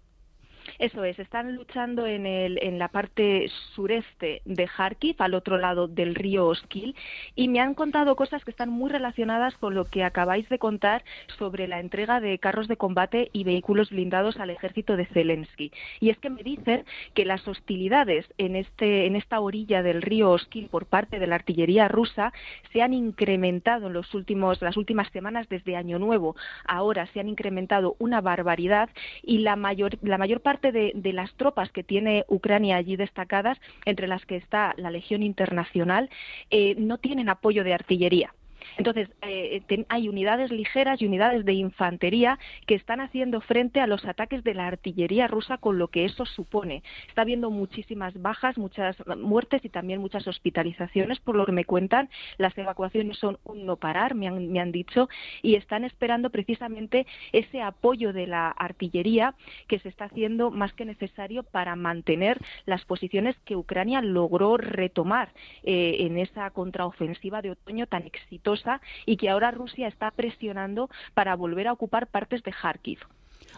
[0.80, 5.88] Eso es, están luchando en, el, en la parte sureste de Kharkiv, al otro lado
[5.88, 6.96] del río Oskil,
[7.36, 11.04] y me han contado cosas que están muy relacionadas con lo que acabáis de contar
[11.38, 15.72] sobre la entrega de carros de combate y vehículos blindados al ejército de Zelensky.
[16.00, 20.32] Y es que me dicen que las hostilidades en, este, en esta orilla del río
[20.32, 22.34] Oskil por parte de la artillería rusa
[22.72, 26.36] se han incrementado en los últimos, las últimas semanas desde Año Nuevo.
[26.66, 28.90] Ahora se han incrementado una barbaridad
[29.24, 34.08] y la mayor, la mayor parte de, las tropas que tiene Ucrania allí destacadas, entre
[34.08, 36.10] las que está la Legión Internacional,
[36.50, 38.34] eh, no tienen apoyo de artillería.
[38.78, 44.06] Entonces, eh, hay unidades ligeras y unidades de infantería que están haciendo frente a los
[44.06, 46.84] ataques de la artillería rusa con lo que eso supone.
[47.08, 52.10] Está habiendo muchísimas bajas, muchas muertes y también muchas hospitalizaciones, por lo que me cuentan.
[52.38, 55.10] Las evacuaciones son un no parar, me han, me han dicho,
[55.42, 59.36] y están esperando precisamente ese apoyo de la artillería
[59.68, 65.30] que se está haciendo más que necesario para mantener las posiciones que Ucrania logró retomar
[65.64, 68.57] eh, en esa contraofensiva de otoño tan exitosa
[69.06, 73.00] y que ahora Rusia está presionando para volver a ocupar partes de Kharkiv.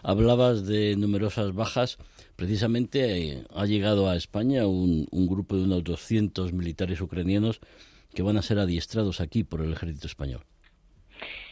[0.02, 1.98] Hablabas de numerosas bajas.
[2.36, 7.60] Precisamente eh, ha llegado a España un, grupo de unos 200 militares ucranianos
[8.14, 10.44] que van a ser adiestrados aquí por el ejército español.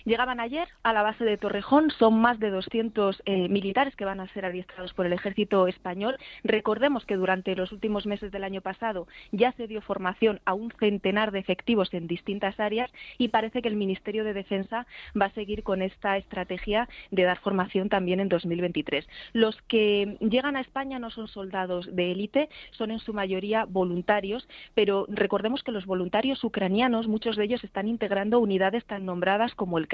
[0.08, 4.20] Llegaban ayer a la base de Torrejón, son más de 200 eh, militares que van
[4.20, 6.16] a ser adiestrados por el ejército español.
[6.44, 10.72] Recordemos que durante los últimos meses del año pasado ya se dio formación a un
[10.80, 14.86] centenar de efectivos en distintas áreas y parece que el Ministerio de Defensa
[15.20, 19.06] va a seguir con esta estrategia de dar formación también en 2023.
[19.34, 24.48] Los que llegan a España no son soldados de élite, son en su mayoría voluntarios,
[24.74, 29.76] pero recordemos que los voluntarios ucranianos, muchos de ellos están integrando unidades tan nombradas como
[29.76, 29.86] el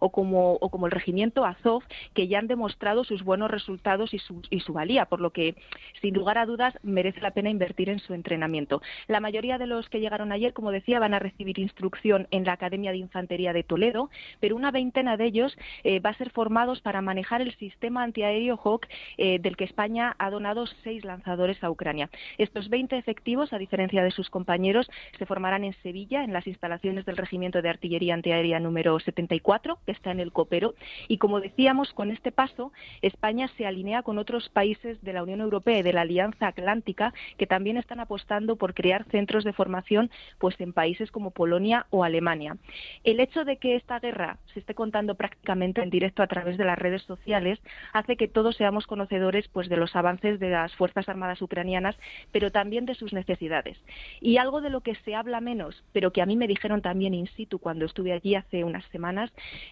[0.00, 1.82] o como, o como el regimiento Azov,
[2.14, 5.54] que ya han demostrado sus buenos resultados y su, valía, por lo que,
[6.00, 8.80] sin lugar a dudas, merece la pena invertir en su entrenamiento.
[9.06, 12.52] La mayoría de los que llegaron ayer, como decía, van a recibir instrucción en la
[12.52, 16.80] Academia de Infantería de Toledo, pero una veintena de ellos eh, va a ser formados
[16.80, 18.86] para manejar el sistema antiaéreo Hawk,
[19.18, 22.08] eh, del que España ha donado seis lanzadores a Ucrania.
[22.38, 27.04] Estos 20 efectivos, a diferencia de sus compañeros, se formarán en Sevilla, en las instalaciones
[27.04, 30.74] del Regimiento de Artillería Antiaérea número 70 que está en el copero.
[31.08, 35.40] Y como decíamos, con este paso, España se alinea con otros países de la Unión
[35.40, 40.10] Europea y de la Alianza Atlántica que también están apostando por crear centros de formación
[40.38, 42.56] pues en países como Polonia o Alemania.
[43.04, 46.64] El hecho de que esta guerra se esté contando prácticamente en directo a través de
[46.64, 47.58] las redes sociales
[47.92, 51.96] hace que todos seamos conocedores pues de los avances de las Fuerzas Armadas ucranianas,
[52.32, 53.78] pero también de sus necesidades.
[54.20, 57.14] Y algo de lo que se habla menos, pero que a mí me dijeron también
[57.14, 59.13] in situ cuando estuve allí hace unas semanas,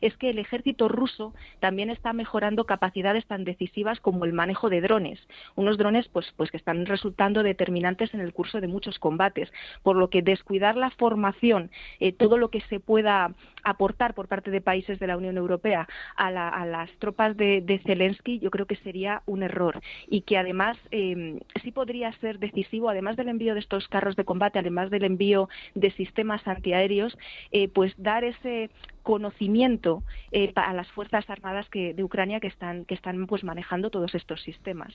[0.00, 4.80] es que el ejército ruso también está mejorando capacidades tan decisivas como el manejo de
[4.80, 5.20] drones,
[5.54, 9.52] unos drones pues, pues que están resultando determinantes en el curso de muchos combates,
[9.82, 13.32] por lo que descuidar la formación, eh, todo lo que se pueda
[13.64, 18.50] aportar por parte de países de la Unión Europea a, las tropas de, Zelensky, yo
[18.50, 19.80] creo que sería un error.
[20.08, 24.24] Y que además eh, sí podría ser decisivo, además del envío de estos carros de
[24.24, 27.16] combate, además del envío de sistemas antiaéreos,
[27.50, 28.70] eh, pues dar ese
[29.02, 33.90] conocimiento eh, a las fuerzas armadas que, de Ucrania que están que están pues manejando
[33.90, 34.94] todos estos sistemas.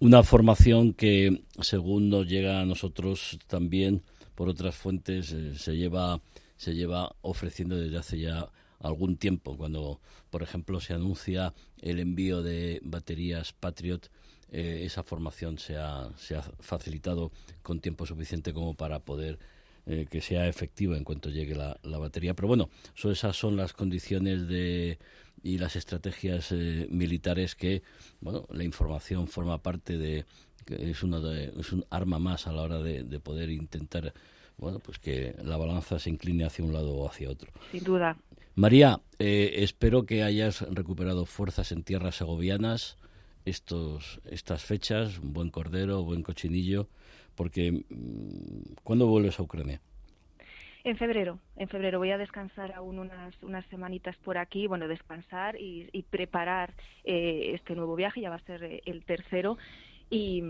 [0.00, 4.02] Una formación que según nos llega a nosotros también
[4.34, 6.20] por otras fuentes eh, se lleva
[6.56, 8.48] se lleva ofreciendo desde hace ya
[8.80, 10.00] algún tiempo cuando
[10.30, 14.08] por ejemplo se anuncia el envío de baterías Patriot
[14.50, 19.38] eh, esa formación se ha, se ha facilitado con tiempo suficiente como para poder
[19.84, 22.34] eh, que sea efectiva en cuanto llegue la, batería.
[22.34, 24.98] Pero bueno, esas son las condiciones de
[25.42, 27.82] y las estrategias eh, militares que,
[28.20, 30.24] bueno, la información forma parte de,
[30.68, 34.14] es, una es un arma más a la hora de, poder intentar,
[34.56, 37.50] bueno, pues que la balanza se incline hacia un lado o hacia otro.
[37.72, 38.16] Sin duda.
[38.54, 42.98] María, eh, espero que hayas recuperado fuerzas en tierras segovianas
[43.44, 46.88] estos, estas fechas, un buen cordero, buen cochinillo
[47.34, 49.80] porque mm, ¿cuándo vuelves a Ucrania?
[50.84, 51.98] En febrero, en febrero.
[51.98, 57.76] Voy a descansar aún unas, unas semanitas por aquí, bueno, descansar y, preparar eh, este
[57.76, 59.58] nuevo viaje, ya va a ser eh, el tercero
[60.12, 60.42] y,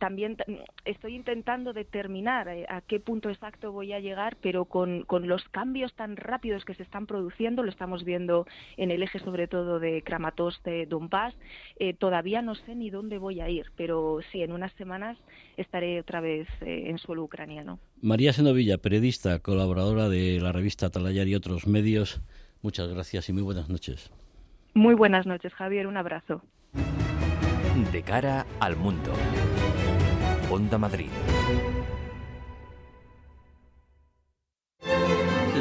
[0.00, 0.36] también
[0.84, 5.44] estoy intentando determinar eh, a qué punto exacto voy a llegar, pero con, con, los
[5.50, 8.44] cambios tan rápidos que se están produciendo, lo estamos viendo
[8.76, 11.32] en el eje sobre todo de Kramatorsk, de Donbass,
[11.78, 15.16] eh, todavía no sé ni dónde voy a ir, pero sí, en unas semanas
[15.56, 17.78] estaré otra vez eh, en suelo ucraniano.
[18.00, 22.20] María Senovilla, periodista, colaboradora de la revista Atalayar y otros medios,
[22.62, 24.10] muchas gracias y muy buenas noches.
[24.74, 26.42] Muy buenas noches, Javier, un abrazo.
[27.74, 29.10] De cara al mundo.
[30.50, 31.08] Onda Madrid.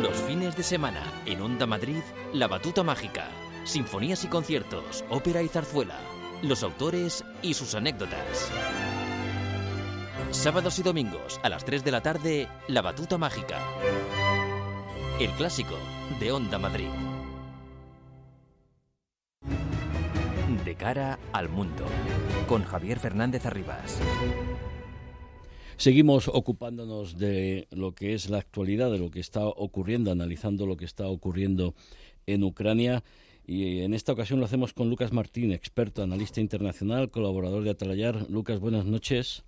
[0.01, 2.01] Los fines de semana en Onda Madrid,
[2.33, 3.29] La Batuta Mágica.
[3.63, 5.97] Sinfonías y conciertos, ópera y zarzuela.
[6.41, 8.51] Los autores y sus anécdotas.
[10.31, 13.59] Sábados y domingos a las 3 de la tarde, La Batuta Mágica.
[15.17, 15.75] El clásico
[16.19, 16.89] de Onda Madrid.
[20.65, 21.85] De cara al mundo,
[22.47, 23.99] con Javier Fernández Arribas.
[25.77, 30.77] Seguimos ocupándonos de lo que es la actualidad, de lo que está ocurriendo, analizando lo
[30.77, 31.73] que está ocurriendo
[32.27, 33.03] en Ucrania.
[33.47, 38.29] Y en esta ocasión lo hacemos con Lucas Martín, experto, analista internacional, colaborador de Atalayar.
[38.29, 39.43] Lucas, buenas noches.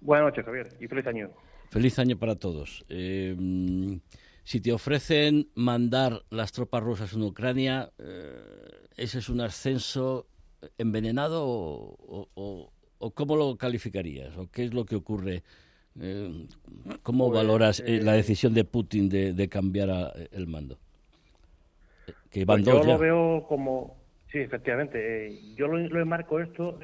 [0.00, 1.30] Buenas noches, Javier, y feliz año.
[1.70, 2.84] Feliz año para todos.
[2.88, 3.98] Eh,
[4.44, 10.26] si te ofrecen mandar las tropas rusas en Ucrania, eh, ¿ese es un ascenso
[10.78, 12.72] envenenado o,
[13.14, 14.36] cómo lo calificarías?
[14.36, 15.42] ¿O qué es lo que ocurre?
[16.00, 16.46] Eh,
[17.02, 20.78] ¿Cómo pues, valoras eh, la decisión de Putin de, cambiar el mando?
[22.30, 23.96] Que pues yo lo veo como,
[24.30, 25.38] sí, efectivamente.
[25.54, 26.78] yo lo, lo, enmarco esto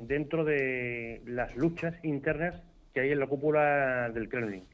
[0.00, 2.54] dentro de las luchas internas
[2.94, 4.64] que hay en la cúpula del Kremlin.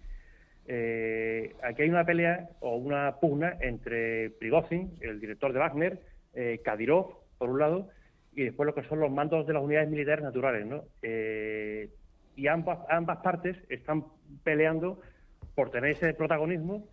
[0.73, 6.01] Eh, aquí hay una pelea o una pugna entre Prigozhin, el director de Wagner,
[6.35, 7.89] eh, Kadyrov, por un lado,
[8.35, 10.85] y después lo que son los mandos de las unidades militares naturales, ¿no?
[11.03, 11.89] Eh,
[12.37, 14.05] y ambas, ambas partes están
[14.45, 15.01] peleando
[15.55, 16.87] por tener ese protagonismo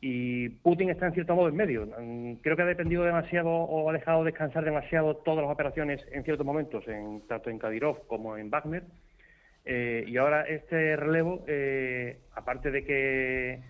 [0.00, 1.86] y Putin está en cierto modo en medio.
[1.86, 6.24] Mm, creo que ha dependido demasiado o ha dejado descansar demasiado todas las operaciones en
[6.24, 8.84] ciertos momentos, en, tanto en Kadyrov como en Wagner
[9.64, 13.60] eh, y ahora este relevo, eh, aparte de que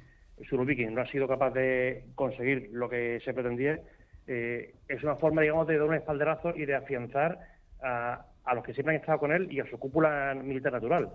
[0.48, 3.80] Surovikin no ha sido capaz de conseguir lo que se pretendía,
[4.30, 7.38] eh, es una forma, digamos, de dar un espalderazo y de afianzar
[7.82, 11.10] a, los que siempre han estado con él y a su cúpula militar natural,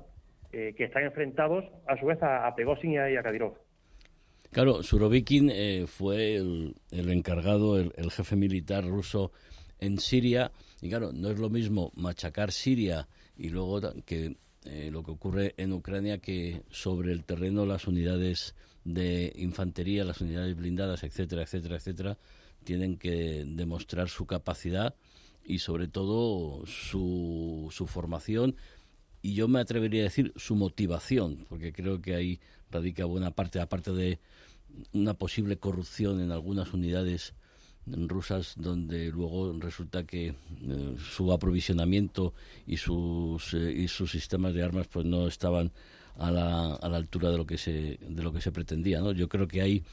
[0.52, 3.58] que están enfrentados a su vez a, a Pegosin y a, Kadyrov.
[4.52, 5.52] Claro, Surovikin
[5.86, 9.34] fue el, encargado, el, el, jefe militar ruso
[9.80, 10.52] en Siria,
[10.82, 13.08] y claro, no es lo mismo machacar Siria
[13.38, 18.56] y luego que eh, lo que ocurre en Ucrania que sobre el terreno las unidades
[18.84, 22.18] de infantería, las unidades blindadas, etcétera, etcétera, etcétera,
[22.66, 24.96] tienen que demostrar su capacidad
[25.46, 28.56] y sobre todo su, su formación
[29.26, 32.40] y yo me atrevería a decir su motivación, porque creo que ahí
[32.70, 34.20] radica buena parte, aparte de
[34.94, 37.34] una posible corrupción en algunas unidades
[37.88, 42.34] rusas donde luego resulta que eh, su aprovisionamiento
[42.68, 45.72] y sus eh, y sus sistemas de armas pues no estaban
[46.18, 49.12] a la, a la altura de lo que se de lo que se pretendía ¿no?
[49.12, 49.84] yo creo que ahí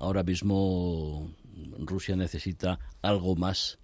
[0.00, 1.30] ahora mismo
[1.78, 3.78] Rusia necesita algo más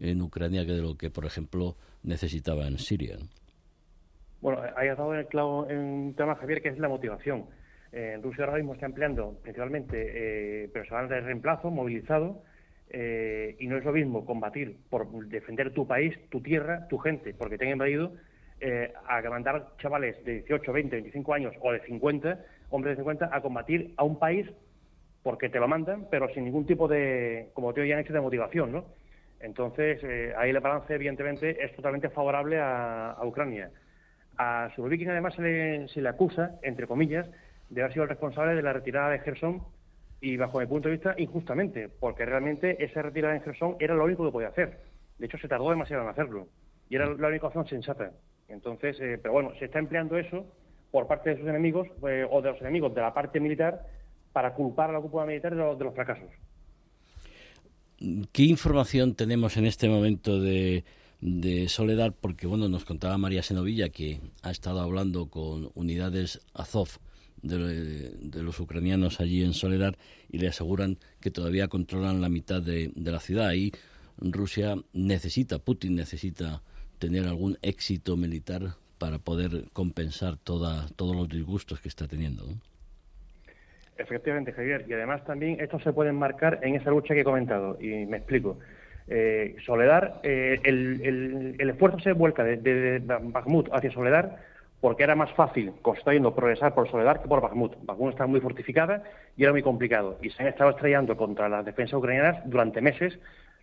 [0.00, 3.18] en Ucrania que de lo que por ejemplo necesitaba en Siria
[4.40, 7.46] bueno ahí dado el clavo en un tema Javier que es la motivación.
[7.92, 12.42] En Rusia ahora mismo está empleando principalmente eh, personal de reemplazo movilizado
[12.90, 17.34] eh, y no es lo mismo combatir por defender tu país, tu tierra, tu gente,
[17.34, 18.12] porque te han invadido,
[18.60, 22.38] eh, a mandar chavales de 18, 20, 25 años o de 50,
[22.70, 24.46] hombres de 50, a combatir a un país
[25.24, 28.84] porque te lo mandan, pero sin ningún tipo de, como te hecho, de motivación, ¿no?
[29.40, 33.70] Entonces, eh, ahí el balance, evidentemente, es totalmente favorable a, Ucrania.
[34.36, 37.26] A Surovikin, además, se le, se le acusa, entre comillas,
[37.70, 39.62] de haber sido el responsable de la retirada de Gerson
[40.20, 44.04] y bajo mi punto de vista injustamente, porque realmente esa retirada en Gerson era lo
[44.04, 44.78] único que podía hacer.
[45.18, 46.48] De hecho, se tardó demasiado en hacerlo
[46.90, 48.12] y era la única opción sensata.
[48.48, 50.46] Entonces, eh, pero bueno, se está empleando eso
[50.90, 53.80] por parte de sus enemigos eh, o de los enemigos de la parte militar
[54.34, 56.28] para culpar a la cúpula militar de los, de fracasos.
[58.32, 60.84] ¿Qué información tenemos en este momento de,
[61.20, 62.12] de Soledad?
[62.20, 66.98] Porque, bueno, nos contaba María Senovilla que ha estado hablando con unidades Azov
[67.44, 69.94] de, los ucranianos allí en Soledad
[70.30, 73.46] y le aseguran que todavía controlan la mitad de, la ciudad.
[73.46, 73.72] Ahí
[74.18, 76.60] Rusia necesita, Putin necesita
[76.98, 82.48] tener algún éxito militar para poder compensar toda, todos los disgustos que está teniendo.
[83.96, 84.84] Efectivamente, Javier.
[84.88, 87.78] Y además también esto se puede enmarcar en esa lucha que he comentado.
[87.80, 88.58] Y me explico.
[89.06, 94.38] Eh, Soledad, eh, el, el, esfuerzo se vuelca desde de, Bakhmut hacia Soledad
[94.80, 97.74] porque era más fácil construyendo progresar por Soledad que por Bakhmut.
[97.84, 99.02] Bakhmut está muy fortificada
[99.36, 100.18] y era muy complicado.
[100.22, 103.18] Y se han estado estrellando contra las defensas ucranianas durante meses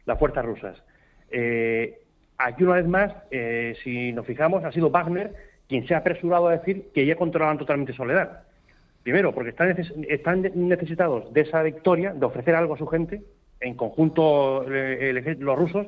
[0.05, 0.81] las fuerzas rusas.
[1.29, 1.99] Eh,
[2.37, 5.33] aquí, una vez más, eh, si nos fijamos, ha sido Wagner
[5.67, 8.43] quien se ha apresurado a decir que ya controlan totalmente Soledad.
[9.03, 13.21] Primero, porque están, necesitados de esa victoria, de ofrecer algo a su gente,
[13.59, 15.87] en conjunto eh, los rusos,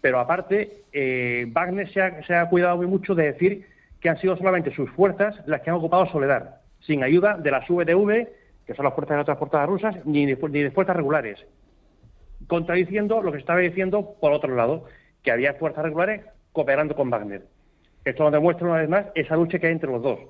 [0.00, 3.66] Pero aparte, eh, Wagner se ha, cuidado muy mucho de decir
[4.00, 7.66] que han sido solamente sus fuerzas las que han ocupado Soledad, sin ayuda de las
[7.66, 8.28] VDV,
[8.66, 11.46] que son las fuerzas de transportadas rusas, ni de, ni de fuerzas regulares.
[12.46, 14.84] Contradiciendo lo que estaba diciendo por otro lado,
[15.22, 16.20] que había fuerzas regulares
[16.52, 17.46] cooperando con Wagner.
[18.04, 20.20] Esto nos demuestra una vez más esa lucha que hay entre los dos.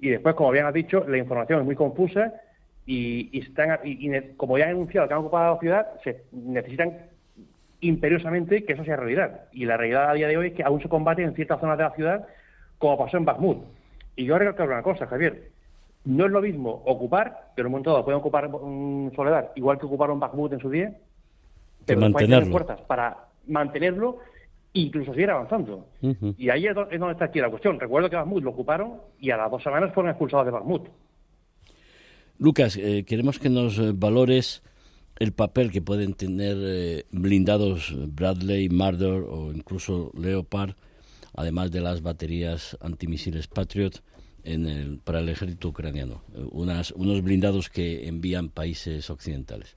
[0.00, 2.34] Y después, como bien has dicho, la información es muy confusa
[2.86, 6.96] y, están, y, como ya han anunciado que han ocupado la ciudad, se necesitan
[7.80, 9.42] imperiosamente que eso sea realidad.
[9.52, 11.78] Y la realidad a día de hoy es que aún se combate en ciertas zonas
[11.78, 12.26] de la ciudad,
[12.78, 13.64] como pasó en Bakhmut.
[14.16, 15.50] Y yo que una cosa, Javier.
[16.04, 19.78] No es lo mismo ocupar, que en un momento dado pueden ocupar un Soledad, igual
[19.78, 20.92] que ocuparon Bakhmut en su día,
[21.84, 22.50] pero mantenerlo.
[22.50, 24.18] fuerzas para mantenerlo
[24.72, 25.86] incluso seguir avanzando.
[26.36, 27.78] Y ahí es donde está aquí la cuestión.
[27.80, 30.88] Recuerdo que Bakhmut lo ocuparon y a las dos semanas fueron expulsados de Bakhmut.
[32.38, 34.62] Lucas, eh, queremos que nos eh, valores
[35.18, 40.74] el papel que pueden tener eh, blindados Bradley, Marder o incluso Leopard,
[41.34, 44.02] además de las baterías antimisiles Patriot
[44.44, 46.22] en el, para el ejército ucraniano.
[46.52, 49.76] unas, unos blindados que envían países occidentales.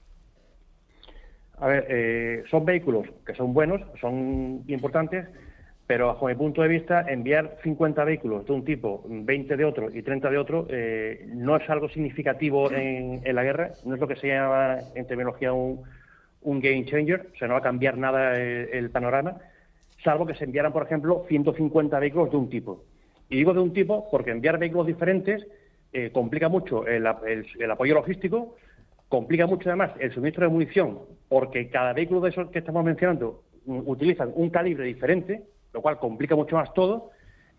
[1.62, 5.28] A ver, eh, son vehículos que son buenos, son importantes,
[5.86, 9.88] pero bajo mi punto de vista, enviar 50 vehículos de un tipo, 20 de otro
[9.88, 14.08] y 30 de otro, eh, no es algo significativo en, la guerra, no es lo
[14.08, 15.84] que se llama en terminología un,
[16.42, 19.36] game changer, o sea, no va a cambiar nada el, panorama,
[20.02, 22.82] salvo que se enviaran, por ejemplo, 150 vehículos de un tipo.
[23.28, 25.46] Y digo de un tipo porque enviar vehículos diferentes
[25.92, 28.56] eh, complica mucho el apoyo logístico,
[29.12, 33.42] Complica mucho además el suministro de munición, porque cada vehículo de esos que estamos mencionando
[33.66, 35.42] utilizan un calibre diferente,
[35.74, 37.10] lo cual complica mucho más todo.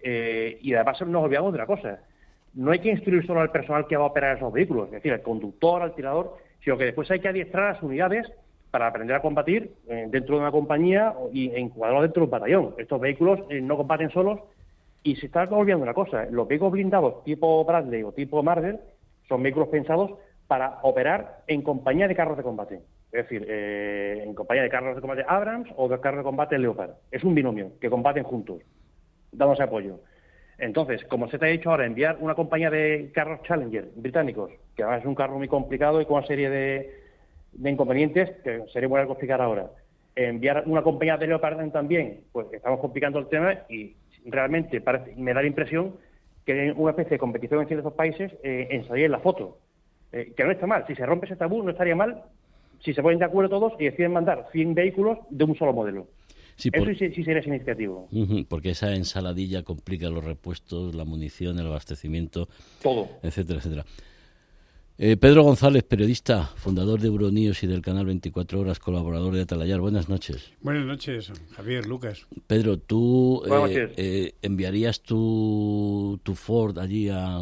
[0.01, 1.99] Eh, y además nos olvidamos de una cosa.
[2.55, 5.13] No hay que instruir solo al personal que va a operar esos vehículos, es decir,
[5.13, 8.33] al conductor, al tirador, sino que después hay que adiestrar a las unidades
[8.71, 12.75] para aprender a combatir eh, dentro de una compañía y encuadrarlos dentro de un batallón.
[12.79, 14.39] Estos vehículos eh, no combaten solos
[15.03, 16.25] y se está olvidando una cosa.
[16.31, 18.79] Los vehículos blindados tipo Bradley o tipo Marder
[19.27, 20.13] son vehículos pensados
[20.47, 22.81] para operar en compañía de carros de combate.
[23.11, 26.57] Es decir, eh, en compañía de carros de combate Abrams o de carros de combate
[26.57, 26.91] Leopard.
[27.11, 28.61] Es un binomio que combaten juntos,
[29.31, 29.99] dándose apoyo.
[30.57, 34.83] Entonces, como se te ha dicho ahora, enviar una compañía de carros Challenger británicos, que
[34.83, 37.03] además es un carro muy complicado y con una serie de,
[37.63, 39.69] inconvenientes, que sería bueno explicar ahora.
[40.15, 44.81] Enviar una compañía de Leopard también, pues estamos complicando el tema y realmente
[45.17, 45.95] me da la impresión
[46.45, 49.57] que en una especie de competición entre esos países eh, en la foto.
[50.13, 50.85] Eh, que no está mal.
[50.87, 52.23] Si se rompe ese tabú, no estaría mal
[52.83, 56.07] si se ponen de acuerdo todos y deciden mandar 100 vehículos de un solo modelo.
[56.57, 58.07] Eso sí, sí, sería significativo.
[58.47, 62.47] porque esa ensaladilla complica los repuestos, la munición, el abastecimiento,
[62.81, 63.85] todo, etcétera, etcétera.
[64.99, 69.79] Eh, Pedro González, periodista, fundador de Euronews y del canal 24 Horas, colaborador de Atalayar.
[69.79, 70.53] Buenas noches.
[70.61, 72.27] Buenas noches, Javier, Lucas.
[72.45, 73.41] Pedro, ¿tú
[73.97, 77.41] eh, enviarías tu, tu Ford allí a,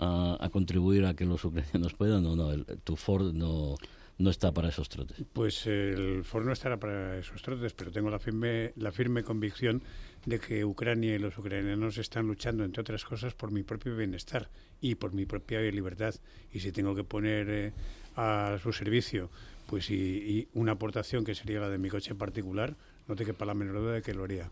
[0.00, 2.52] a, contribuir a que los ucranianos puedan o no?
[2.52, 3.76] El, tu Ford no,
[4.18, 5.24] no está para esos trotes.
[5.32, 9.82] Pues el Ford no estará para esos trotes, pero tengo la firme, la firme convicción
[10.26, 14.50] de que Ucrania y los ucranianos están luchando, entre otras cosas, por mi propio bienestar
[14.80, 16.14] y por mi propia libertad.
[16.52, 17.72] Y si tengo que poner eh,
[18.16, 19.30] a su servicio
[19.66, 22.76] pues y, una aportación que sería la de mi coche particular,
[23.06, 24.50] no te quepa la menor duda de que lo haría.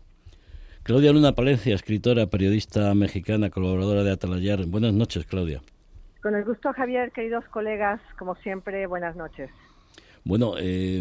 [0.89, 4.65] Claudia Luna Palencia, escritora, periodista mexicana, colaboradora de Atalayar.
[4.65, 5.61] Buenas noches, Claudia.
[6.23, 9.51] Con el gusto, Javier, queridos colegas, como siempre, buenas noches.
[10.23, 10.99] Bueno, eh,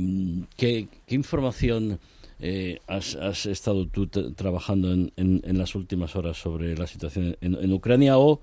[0.58, 2.00] ¿qué, información
[2.38, 8.42] eh, has, estado tú trabajando en, las últimas horas sobre la situación en, Ucrania o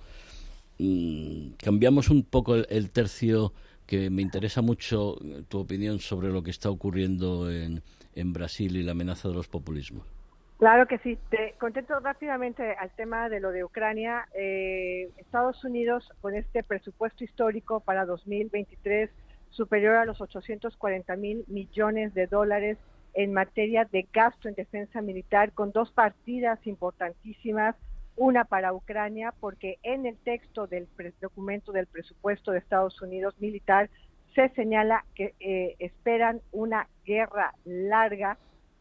[0.80, 3.54] mm, cambiamos un poco el, tercio
[3.86, 5.16] que me interesa mucho
[5.48, 10.15] tu opinión sobre lo que está ocurriendo en Brasil y la amenaza de los populismos?
[10.58, 11.18] Claro que sí.
[11.30, 14.28] Te contesto rápidamente al tema de lo de Ucrania.
[14.34, 19.10] Eh, Estados Unidos, con este presupuesto histórico para 2023
[19.50, 22.78] superior a los 840 mil millones de dólares
[23.14, 27.76] en materia de gasto en defensa militar, con dos partidas importantísimas,
[28.18, 30.88] una para Ucrania, porque en el texto del
[31.22, 33.90] documento del presupuesto de Estados Unidos militar
[34.36, 38.38] se señala que eh, esperan una guerra larga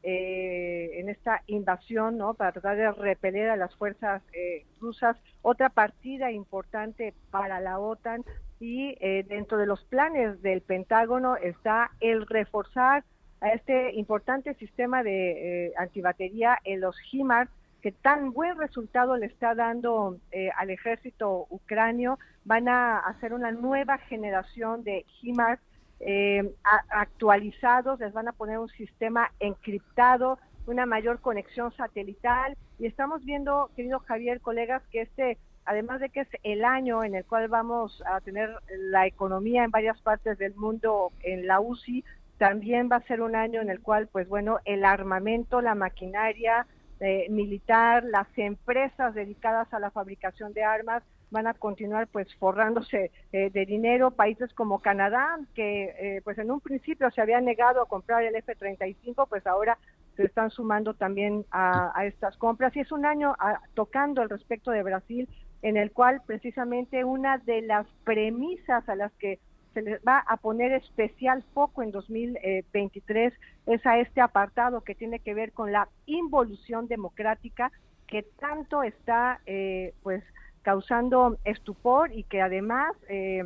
[0.07, 2.35] eh, en esta invasión, ¿no?
[2.35, 5.17] Para tratar de repeler a las fuerzas eh, rusas.
[5.41, 8.23] Otra partida importante para la OTAN
[8.61, 13.03] y eh, dentro de los planes del Pentágono está el reforzar
[13.41, 17.49] a este importante sistema de antibatería en los HIMARS
[17.81, 20.19] que tan buen resultado le está dando
[20.57, 22.19] al ejército ucranio.
[22.45, 25.61] Van a hacer una nueva generación de HIMARS
[26.01, 26.55] eh,
[26.91, 32.57] actualizados, les van a poner un sistema encriptado una mayor conexión satelital.
[32.79, 37.15] Y estamos viendo, querido Javier, colegas, que este, además de que es el año en
[37.15, 42.05] el cual vamos a tener la economía en varias partes del mundo en la UCI,
[42.39, 46.67] también va a ser un año en el cual, pues bueno, el armamento, la maquinaria
[47.01, 51.03] eh, militar, las empresas dedicadas a la fabricación de armas
[51.35, 54.13] van a continuar pues forrándose eh, de dinero.
[54.13, 58.37] Países como Canadá, que eh, pues en un principio se había negado a comprar el
[58.37, 59.77] F-35, pues ahora
[60.17, 62.75] se están sumando también a, estas compras.
[62.77, 65.29] Y es un año ah, tocando el respecto de Brasil,
[65.63, 69.41] en el cual precisamente una de las premisas a las que
[69.75, 73.35] se les va a poner especial foco en 2023
[73.67, 77.73] es a este apartado que tiene que ver con la involución democrática
[78.07, 80.23] que tanto está eh, pues
[80.65, 83.45] causando estupor y que además eh,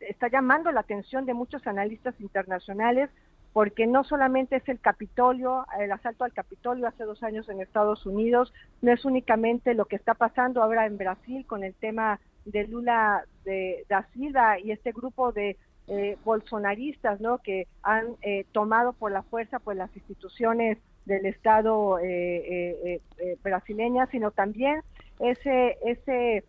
[0.00, 3.10] está llamando la atención de muchos analistas internacionales
[3.52, 8.04] porque no solamente es el Capitolio, el asalto al Capitolio hace dos años en Estados
[8.04, 8.52] Unidos,
[8.82, 13.24] no es únicamente lo que está pasando ahora en Brasil con el tema de Lula
[13.44, 15.56] de, da Silva y este grupo de
[15.88, 17.38] eh, bolsonaristas ¿no?
[17.38, 23.00] que han eh, tomado por la fuerza pues las instituciones del Estado eh,
[23.42, 24.82] brasileña, sino también
[25.20, 26.44] ese, ese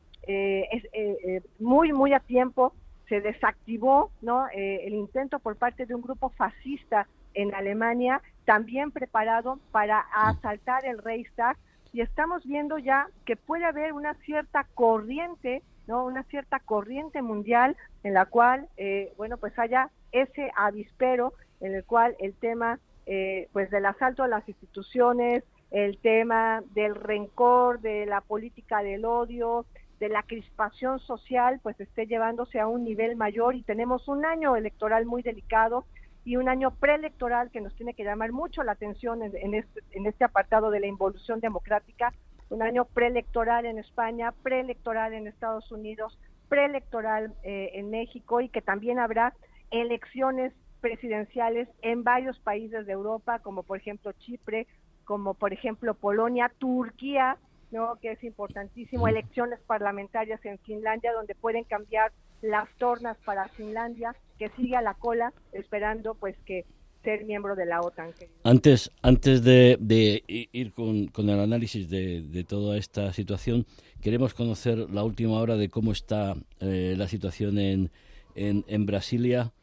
[1.59, 2.74] muy, muy a tiempo
[3.07, 4.47] se desactivó ¿no?
[4.49, 10.86] Eh, el intento por parte de un grupo fascista en Alemania, también preparado para asaltar
[10.86, 11.57] el Reichstag,
[11.93, 16.05] y estamos viendo ya que puede haber una cierta corriente, ¿no?
[16.05, 21.86] una cierta corriente mundial en la cual, eh, bueno, pues haya ese avispero en el
[21.86, 28.05] cual el tema eh, pues del asalto a las instituciones, el tema del rencor, de
[28.05, 29.65] la política del odio,
[29.99, 33.55] de la crispación social pues esté llevándose a un nivel mayor.
[33.55, 35.86] Y tenemos un año electoral muy delicado
[36.24, 40.26] y un año preelectoral que nos tiene que llamar mucho la atención en, este, este
[40.26, 42.13] apartado de la involución democrática,
[42.49, 48.61] un año preelectoral en España, preelectoral en Estados Unidos, preelectoral eh, en México y que
[48.61, 49.34] también habrá
[49.72, 54.68] elecciones presidenciales en varios países de Europa, como por ejemplo Chipre,
[55.07, 57.37] como por ejemplo Polonia, Turquía,
[57.71, 57.95] ¿no?
[58.01, 64.49] que es importantísimo, elecciones parlamentarias en Finlandia donde pueden cambiar las tornas para Finlandia, que
[64.49, 66.65] sigue a la cola esperando pues que
[67.03, 68.09] ser miembro de la OTAN.
[68.43, 73.65] Antes, antes de, ir con, el análisis de, toda esta situación,
[74.01, 77.91] queremos conocer la última hora de cómo está eh, la situación en,
[78.35, 79.53] en, en Brasilia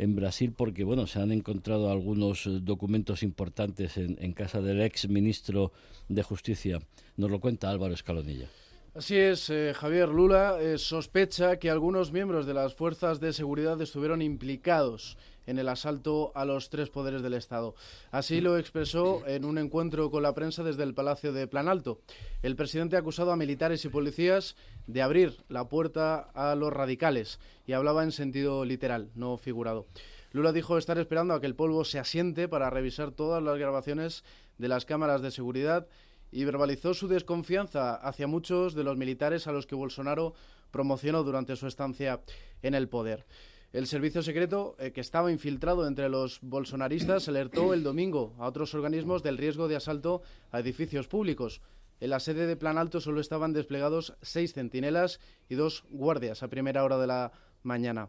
[0.00, 5.08] en Brasil porque bueno se han encontrado algunos eh, documentos importantes en, casa del ex
[5.08, 5.72] ministro
[6.08, 6.78] de Justicia.
[7.18, 8.48] Nos lo cuenta Álvaro Escalonilla.
[8.92, 13.80] Así es, eh, Javier Lula eh, sospecha que algunos miembros de las fuerzas de seguridad
[13.80, 15.16] estuvieron implicados
[15.46, 17.76] en el asalto a los tres poderes del Estado.
[18.10, 22.00] Así lo expresó en un encuentro con la prensa desde el Palacio de Planalto.
[22.42, 24.56] El presidente ha acusado a militares y policías
[24.88, 27.38] de abrir la puerta a los radicales
[27.68, 29.86] y hablaba en sentido literal, no figurado.
[30.32, 34.24] Lula dijo estar esperando a que el polvo se asiente para revisar todas las grabaciones
[34.58, 35.86] de las cámaras de seguridad
[36.30, 40.34] y verbalizó su desconfianza hacia muchos de los militares a los que Bolsonaro
[40.70, 42.20] promocionó durante su estancia
[42.62, 43.26] en el poder.
[43.72, 48.74] El servicio secreto, eh, que estaba infiltrado entre los bolsonaristas, alertó el domingo a otros
[48.74, 51.60] organismos del riesgo de asalto a edificios públicos.
[52.00, 56.48] En la sede de Plan Alto solo estaban desplegados seis centinelas y dos guardias a
[56.48, 58.08] primera hora de la mañana.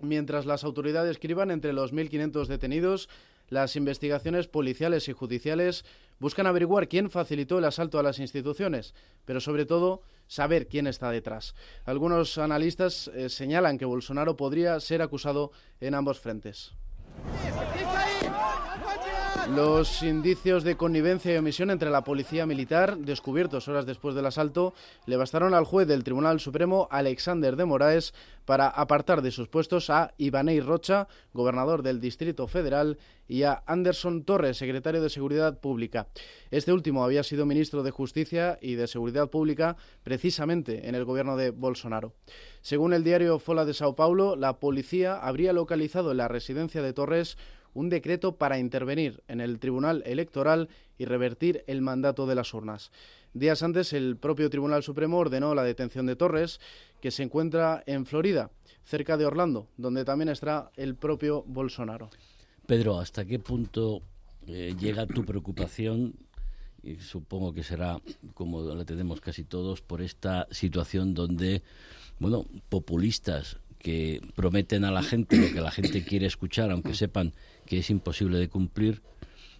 [0.00, 3.08] Mientras las autoridades escriban entre los 1.500 detenidos,
[3.48, 5.84] las investigaciones policiales y judiciales
[6.18, 8.94] buscan averiguar quién facilitó el asalto a las instituciones,
[9.24, 11.54] pero sobre todo saber quién está detrás.
[11.84, 16.72] Algunos analistas eh, señalan que Bolsonaro podría ser acusado en ambos frentes.
[19.54, 24.74] Los indicios de connivencia y omisión entre la policía militar, descubiertos horas después del asalto,
[25.06, 28.12] le bastaron al juez del Tribunal Supremo, Alexander de Moraes,
[28.44, 34.24] para apartar de sus puestos a Ibanei Rocha, gobernador del Distrito Federal, y a Anderson
[34.24, 36.08] Torres, secretario de Seguridad Pública.
[36.50, 41.36] Este último había sido ministro de Justicia y de Seguridad Pública precisamente en el gobierno
[41.36, 42.14] de Bolsonaro.
[42.60, 46.92] Según el diario Fola de Sao Paulo, la policía habría localizado en la residencia de
[46.92, 47.36] Torres
[47.76, 52.90] un decreto para intervenir en el Tribunal Electoral y revertir el mandato de las urnas.
[53.34, 56.58] Días antes, el propio Tribunal Supremo ordenó la detención de Torres,
[57.02, 58.50] que se encuentra en Florida,
[58.82, 62.08] cerca de Orlando, donde también está el propio Bolsonaro.
[62.66, 64.00] Pedro, ¿hasta qué punto
[64.46, 66.14] eh, llega tu preocupación?
[66.82, 68.00] Y supongo que será,
[68.32, 71.62] como la tenemos casi todos, por esta situación donde,
[72.20, 77.34] bueno, populistas que prometen a la gente lo que la gente quiere escuchar, aunque sepan
[77.66, 79.02] que es imposible de cumplir,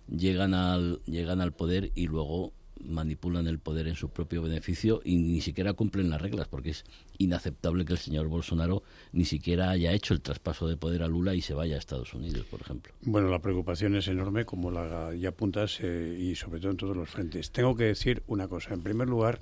[0.08, 2.52] llegan al, llegan al poder y luego
[2.84, 6.84] manipulan el poder en su propio beneficio y ni siquiera cumplen las reglas, porque es
[7.18, 8.82] inaceptable que el señor Bolsonaro
[9.12, 12.14] ni siquiera haya hecho el traspaso de poder a Lula y se vaya a Estados
[12.14, 12.92] Unidos, por ejemplo.
[13.02, 16.96] Bueno, la preocupación es enorme, como la ya apuntas, eh, y sobre todo en todos
[16.96, 17.50] los frentes.
[17.50, 18.74] Tengo que decir una cosa.
[18.74, 19.40] En primer lugar,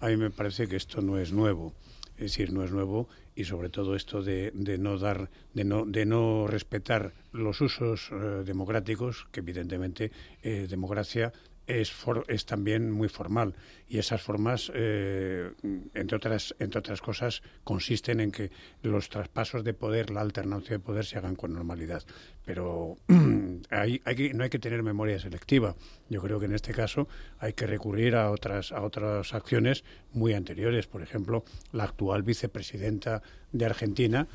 [0.00, 1.74] a mí me parece que esto no es nuevo.
[2.16, 5.84] Es decir, no es nuevo y sobre todo esto de, de no dar, de no,
[5.84, 10.10] de no respetar los usos eh, democráticos, que evidentemente
[10.42, 11.32] eh, democracia
[11.66, 11.92] es,
[12.28, 13.54] es también muy formal
[13.88, 15.52] y esas formas, eh,
[15.94, 18.50] entre, otras, entre otras cosas, consisten en que
[18.82, 22.02] los traspasos de poder, la alternancia de poder se hagan con normalidad.
[22.44, 22.98] Pero
[23.70, 25.76] hay, hay que, no hay que tener memoria selectiva.
[26.08, 27.08] Yo creo que en este caso
[27.38, 30.86] hay que recurrir a otras, a otras acciones muy anteriores.
[30.86, 34.26] Por ejemplo, la actual vicepresidenta de Argentina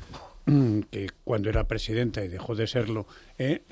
[0.90, 3.06] que cuando era presidenta y dejó de serlo,
[3.38, 3.62] eh,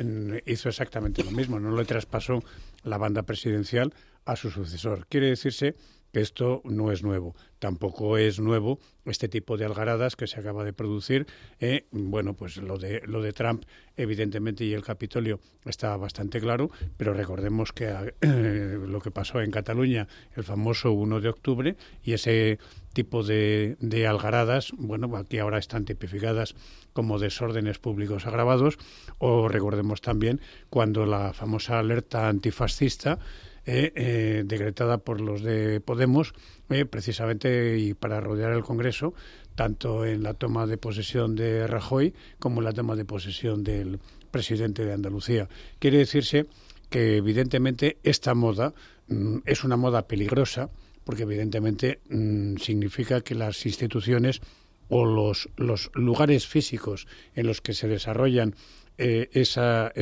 [0.46, 2.42] hizo exactamente lo mismo, no le traspasó
[2.82, 3.92] la banda presidencial
[4.24, 5.06] a su sucesor.
[5.08, 5.76] Quiere decirse
[6.12, 7.34] que esto no es nuevo.
[7.58, 11.26] Tampoco es nuevo este tipo de algaradas que se acaba de producir.
[11.60, 13.64] Eh, bueno, pues lo de, lo de Trump,
[13.96, 19.50] evidentemente, y el Capitolio está bastante claro, pero recordemos que eh, lo que pasó en
[19.50, 22.58] Cataluña el famoso 1 de octubre y ese
[22.92, 26.54] tipo de, de algaradas, bueno, aquí ahora están tipificadas
[26.92, 28.78] como desórdenes públicos agravados,
[29.18, 30.40] o recordemos también
[30.70, 33.18] cuando la famosa alerta antifascista
[33.66, 36.32] eh, eh, decretada por los de Podemos,
[36.70, 39.12] eh, precisamente y para rodear el Congreso,
[39.54, 44.00] tanto en la toma de posesión de Rajoy como en la toma de posesión del
[44.30, 45.48] presidente de Andalucía.
[45.78, 46.46] Quiere decirse
[46.88, 48.72] que evidentemente esta moda
[49.08, 50.70] mm, es una moda peligrosa,
[51.04, 54.40] porque evidentemente mm, significa que las instituciones
[54.88, 58.56] o los, los lugares físicos en los que se desarrollan
[58.96, 59.92] esa,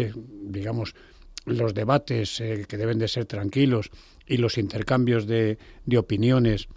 [0.42, 0.94] digamos,
[1.48, 3.90] los debates eh, que deben de ser tranquilos
[4.26, 6.68] y los intercambios de, de opiniones.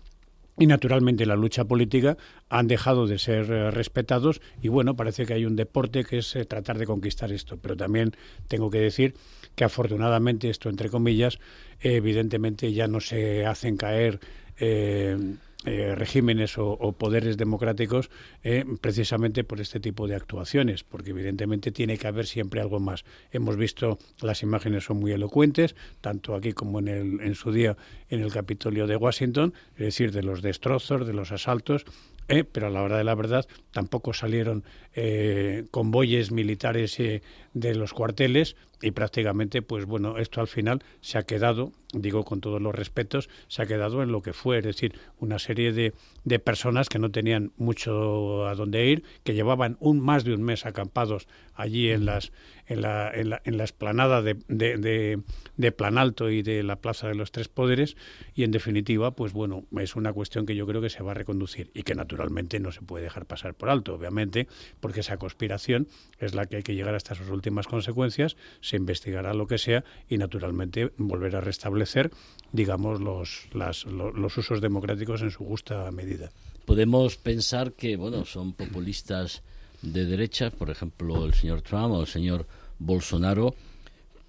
[0.57, 2.17] Y naturalmente la lucha política
[2.49, 6.35] han dejado de ser eh, respetados y bueno, parece que hay un deporte que es
[6.35, 8.11] eh, tratar de conquistar esto, pero también
[8.47, 9.15] tengo que decir
[9.55, 11.39] que afortunadamente esto entre comillas
[11.79, 14.19] evidentemente ya no se hacen caer
[14.59, 15.17] eh,
[15.63, 18.09] regímenes o, poderes democráticos
[18.43, 23.05] eh, precisamente por este tipo de actuaciones, porque evidentemente tiene que haber siempre algo más.
[23.31, 27.77] Hemos visto las imágenes son muy elocuentes, tanto aquí como en, el, en su día
[28.09, 31.85] en el Capitolio de Washington, es decir, de los destrozos, de los asaltos,
[32.27, 37.21] eh, pero a la hora de la verdad tampoco salieron eh, convoyes militares eh,
[37.53, 42.41] de los cuarteles y prácticamente, pues bueno, esto al final se ha quedado, digo con
[42.41, 45.93] todos los respetos, se ha quedado en lo que fue, es decir, una serie de,
[46.23, 50.41] de personas que no tenían mucho a dónde ir, que llevaban un más de un
[50.41, 52.31] mes acampados allí en las
[52.67, 55.19] en la, en la, en la esplanada de, de,
[55.57, 57.97] de, Planalto y de la Plaza de los Tres Poderes
[58.33, 61.15] y en definitiva, pues bueno, es una cuestión que yo creo que se va a
[61.15, 64.47] reconducir y que naturalmente no se puede dejar pasar por alto, obviamente,
[64.81, 65.87] porque esa conspiración
[66.19, 69.85] es la que hay que llegar hasta sus últimas consecuencias, se investigará lo que sea
[70.09, 72.11] y naturalmente volver a restablecer,
[72.51, 76.29] digamos, los, las, los usos democráticos en su justa medida.
[76.65, 79.43] Podemos pensar que, bueno, son populistas
[79.81, 82.47] de derecha, por ejemplo, el señor Trump o el señor
[82.79, 83.55] Bolsonaro,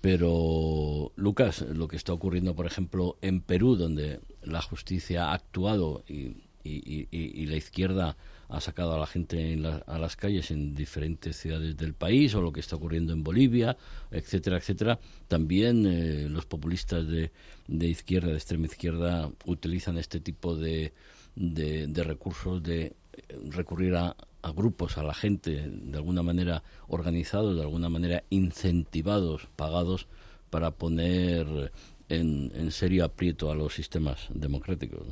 [0.00, 6.03] pero Lucas, lo que está ocurriendo, por ejemplo, en Perú, donde la justicia ha actuado
[6.09, 8.16] y, la izquierda
[8.53, 12.53] ha sacado a la gente a las calles en diferentes ciudades del país, o lo
[12.53, 13.76] que está ocurriendo en Bolivia,
[14.11, 14.98] etcétera, etcétera,
[15.28, 17.32] también eh, los populistas de,
[17.66, 20.92] de, izquierda, de extrema izquierda, utilizan este tipo de,
[21.34, 22.94] de recursos de
[23.50, 29.48] recurrir a, a grupos, a la gente, de alguna manera organizados, de alguna manera incentivados,
[29.57, 30.09] pagados,
[30.50, 31.72] para poner
[32.09, 35.07] en, serio aprieto a los sistemas democráticos.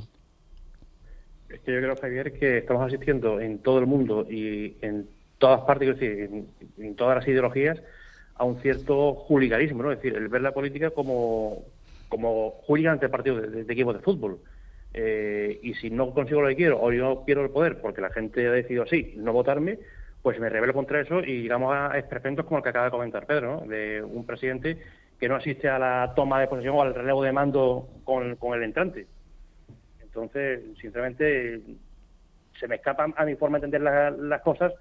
[1.53, 5.61] Es que yo creo, Javier, que estamos asistiendo en todo el mundo y en todas
[5.61, 6.45] partes, es decir,
[6.77, 7.81] en, todas las ideologías,
[8.35, 9.91] a un cierto juliganismo, ¿no?
[9.91, 11.63] Es decir, el ver la política como,
[12.09, 14.39] como hooligan ante partidos de, de equipos de fútbol.
[14.93, 18.09] Eh, y si no consigo lo que quiero o yo quiero el poder porque la
[18.09, 19.79] gente ha decidido así, no votarme,
[20.21, 23.25] pues me rebelo contra eso y llegamos a experimentos como el que acaba de comentar
[23.25, 24.77] Pedro, de un presidente
[25.19, 28.63] que no asiste a la toma de posesión o al relevo de mando con, el
[28.63, 29.07] entrante.
[30.13, 31.61] Entonces, sinceramente,
[32.59, 33.81] se me escapa a mi forma de entender
[34.19, 34.73] las cosas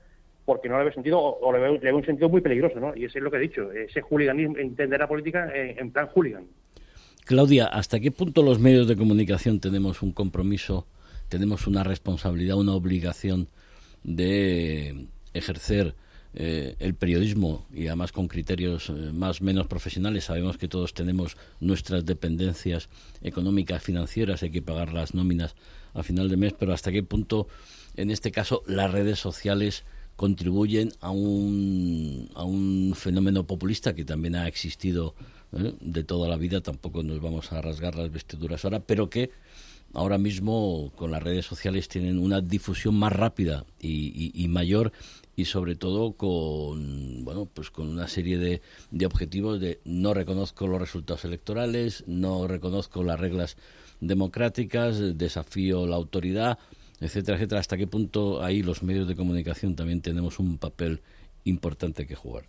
[0.45, 2.97] porque no le veo sentido o, le, veo, un sentido muy peligroso, ¿no?
[2.97, 6.47] Y eso es lo que he dicho, ese hooliganismo, entender la política en plan hooligan.
[7.25, 10.89] Claudia, ¿hasta qué punto los medios de comunicación tenemos un compromiso,
[11.29, 13.49] tenemos una responsabilidad, una obligación
[14.03, 15.95] de ejercer
[16.33, 20.27] eh, el periodismo y además con criterios eh, más menos profesionales.
[20.27, 22.89] Sabemos que todos tenemos nuestras dependencias
[23.21, 25.57] económicas, financieras, hay que pagar las nóminas
[25.93, 27.49] a final de mes, pero hasta qué punto,
[27.97, 29.83] en este caso, las redes sociales
[30.15, 35.17] contribuyen a un, a un fenómeno populista que también ha existido
[35.53, 35.75] ¿eh?
[35.81, 39.33] de toda la vida, tampoco nos vamos a rasgar las vestiduras ahora, pero que
[39.95, 44.93] ahora mismo con las redes sociales tienen una difusión más rápida y mayor
[45.41, 48.61] y sobre todo con bueno pues con una serie de,
[48.91, 53.57] de objetivos de no reconozco los resultados electorales no reconozco las reglas
[54.01, 56.59] democráticas desafío la autoridad
[57.01, 57.61] etcétera etcétera.
[57.61, 61.01] Hasta qué punto ahí los medios de comunicación también tenemos un papel
[61.45, 62.45] importante que jugar.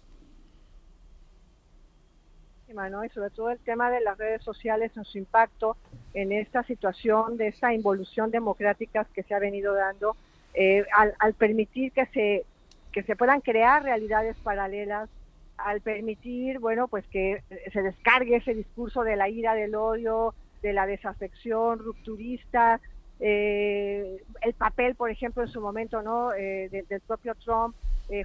[2.68, 5.76] Y sobre todo el tema de las redes sociales en su impacto
[6.14, 10.16] en esta situación de esa involución democrática que se ha venido dando
[10.54, 12.46] eh, al, al, permitir que se
[12.92, 15.10] que se puedan crear realidades paralelas
[15.58, 20.74] al permitir, bueno, pues que se descargue ese discurso de la ira, del odio, de
[20.74, 22.80] la desafección rupturista,
[23.20, 26.34] eh, el papel, por ejemplo, en su momento, ¿no?
[26.34, 27.76] Eh, del propio Trump,
[28.10, 28.24] eh,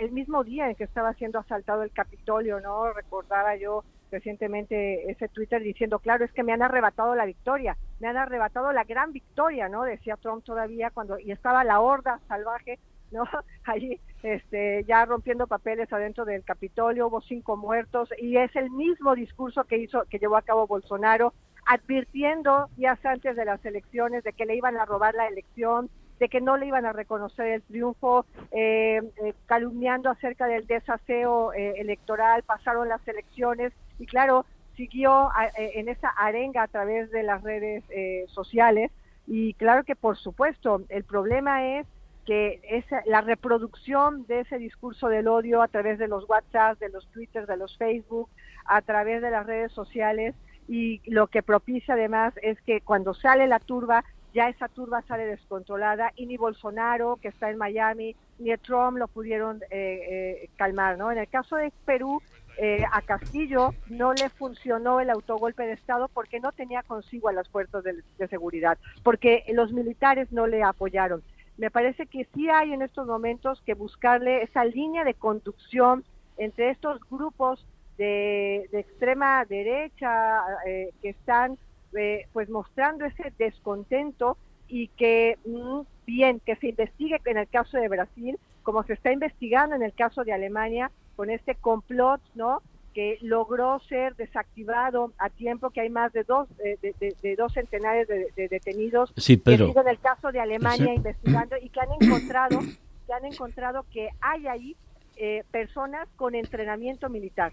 [0.00, 2.92] el, mismo día en que estaba siendo asaltado el Capitolio, ¿no?
[2.92, 8.08] Recordaba yo recientemente ese Twitter diciendo, claro, es que me han arrebatado la victoria, me
[8.08, 9.82] han arrebatado la gran victoria, ¿no?
[9.82, 12.78] Decía Trump todavía cuando, y estaba la horda salvaje
[13.10, 13.24] ¿no?
[13.64, 19.14] Allí este, ya rompiendo papeles adentro del Capitolio, hubo cinco muertos y es el mismo
[19.14, 21.32] discurso que hizo, que llevó a cabo Bolsonaro,
[21.66, 26.28] advirtiendo días antes de las elecciones de que le iban a robar la elección, de
[26.28, 31.74] que no le iban a reconocer el triunfo, eh, eh, calumniando acerca del desaseo eh,
[31.78, 34.46] electoral, pasaron las elecciones y claro,
[34.76, 37.82] siguió en esa arenga a través de las redes
[38.28, 38.90] sociales
[39.26, 41.86] y claro que por supuesto el problema es
[42.26, 46.90] que esa, la reproducción de ese discurso del odio a través de los WhatsApp, de
[46.90, 48.28] los Twitter, de los Facebook,
[48.66, 50.34] a través de las redes sociales
[50.68, 54.04] y lo que propicia además es que cuando sale la turba,
[54.34, 59.08] ya esa turba sale descontrolada y ni Bolsonaro, que está en Miami, ni Trump lo
[59.08, 61.10] pudieron eh, eh, calmar, ¿no?
[61.10, 62.20] En el caso de Perú,
[62.58, 67.32] eh, a Castillo no le funcionó el autogolpe de Estado porque no tenía consigo a
[67.32, 71.22] las fuerzas de seguridad, porque los militares no le apoyaron
[71.58, 76.04] me parece que sí hay en estos momentos que buscarle esa línea de conducción
[76.36, 77.64] entre estos grupos
[77.96, 81.56] de, extrema derecha eh, que están
[81.96, 84.36] eh, pues mostrando ese descontento
[84.68, 89.12] y que mm, bien que se investigue en el caso de Brasil como se está
[89.12, 92.60] investigando en el caso de Alemania con este complot no
[92.96, 98.48] que logró ser desactivado a tiempo, que hay más de dos, de, dos centenares de,
[98.48, 99.74] detenidos sí, pero...
[99.74, 102.58] que en el caso de Alemania investigando y que han encontrado
[103.06, 104.76] que han encontrado que hay ahí
[105.18, 107.52] eh, personas con entrenamiento militar.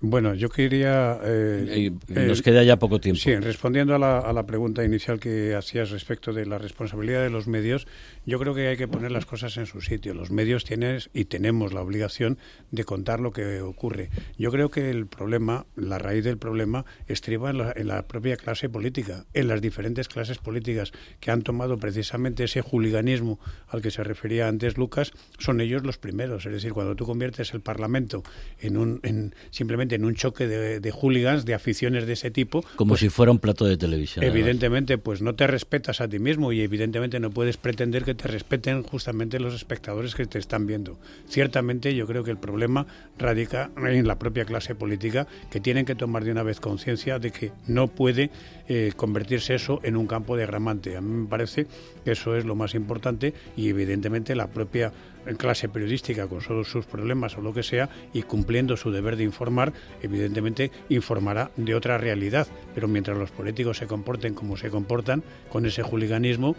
[0.00, 1.18] Bueno, yo quería...
[1.24, 3.20] Eh, nos queda ya poco tiempo.
[3.20, 7.30] Sí, respondiendo a la, a la, pregunta inicial que hacías respecto de la responsabilidad de
[7.30, 7.88] los medios,
[8.26, 10.12] yo creo que hay que poner las cosas en su sitio.
[10.12, 12.38] Los medios tienen y tenemos la obligación
[12.72, 14.10] de contar lo que ocurre.
[14.36, 18.36] Yo creo que el problema, la raíz del problema, estriba en la, en la propia
[18.36, 23.92] clase política, en las diferentes clases políticas que han tomado precisamente ese juliganismo al que
[23.92, 26.46] se refería antes Lucas, son ellos los primeros.
[26.46, 28.24] Es decir, cuando tú conviertes el Parlamento
[28.58, 32.64] en un en, simplemente en un choque de, de hooligans, de aficiones de ese tipo.
[32.74, 34.24] Como pues si fuera un plato de televisión.
[34.24, 38.28] Evidentemente, pues no te respetas a ti mismo y evidentemente no puedes pretender que te
[38.28, 40.98] respeten justamente los espectadores que te están viendo.
[41.28, 42.86] Ciertamente yo creo que el problema
[43.18, 47.30] radica en la propia clase política que tienen que tomar de una vez conciencia de
[47.30, 48.30] que no puede
[48.68, 50.96] eh, convertirse eso en un campo de gramante.
[50.96, 51.66] A mí me parece
[52.04, 54.92] que eso es lo más importante y evidentemente la propia
[55.34, 59.24] clase periodística con todos sus problemas o lo que sea y cumpliendo su deber de
[59.24, 62.46] informar, evidentemente informará de otra realidad.
[62.74, 66.54] Pero mientras los políticos se comporten como se comportan, con ese juliganismo,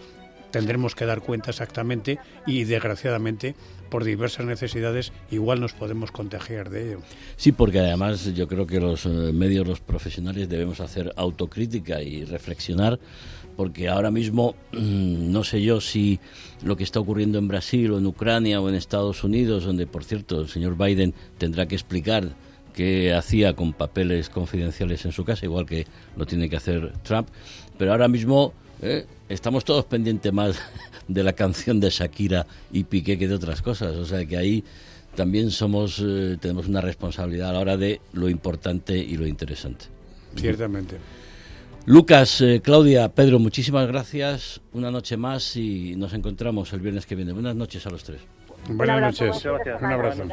[0.52, 3.56] tendremos que dar cuenta exactamente y desgraciadamente
[3.90, 7.00] por diversas necesidades igual nos podemos contagiar de ello.
[7.36, 12.26] Sí, porque además yo creo que los eh, medios, los profesionales debemos hacer autocrítica y
[12.26, 13.00] reflexionar
[13.58, 16.20] porque ahora mismo mm, no sé yo si
[16.64, 20.04] lo que está ocurriendo en Brasil o en Ucrania o en Estados Unidos, donde por
[20.04, 22.36] cierto el señor Biden tendrá que explicar
[22.74, 27.28] qué hacía con papeles confidenciales en su casa, igual que lo tiene que hacer Trump,
[27.80, 30.60] pero ahora mismo eh, estamos todos pendientes más
[31.08, 34.64] de la canción de Shakira y Piqué que de otras cosas, o sea que ahí
[35.16, 39.86] también somos eh, tenemos una responsabilidad a la hora de lo importante y lo interesante.
[40.36, 40.98] Ciertamente.
[41.86, 44.62] Lucas, eh, Claudia, Pedro, muchísimas gracias.
[44.74, 47.32] Una noche más y nos encontramos el viernes que viene.
[47.32, 48.20] Buenas noches a los tres.
[48.70, 49.46] Buenas noches.
[49.82, 50.24] Un abrazo.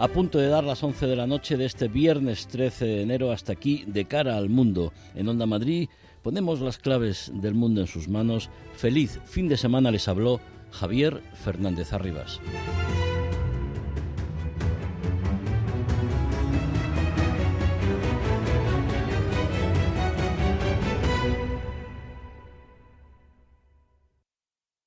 [0.00, 3.32] A punto de dar las 11 de la noche de este viernes 13 de enero
[3.32, 4.92] hasta aquí, de cara al mundo.
[5.16, 5.88] En Onda Madrid
[6.22, 8.48] ponemos las claves del mundo en sus manos.
[8.76, 10.40] Feliz fin de semana les habló
[10.70, 12.38] Javier Fernández Arribas.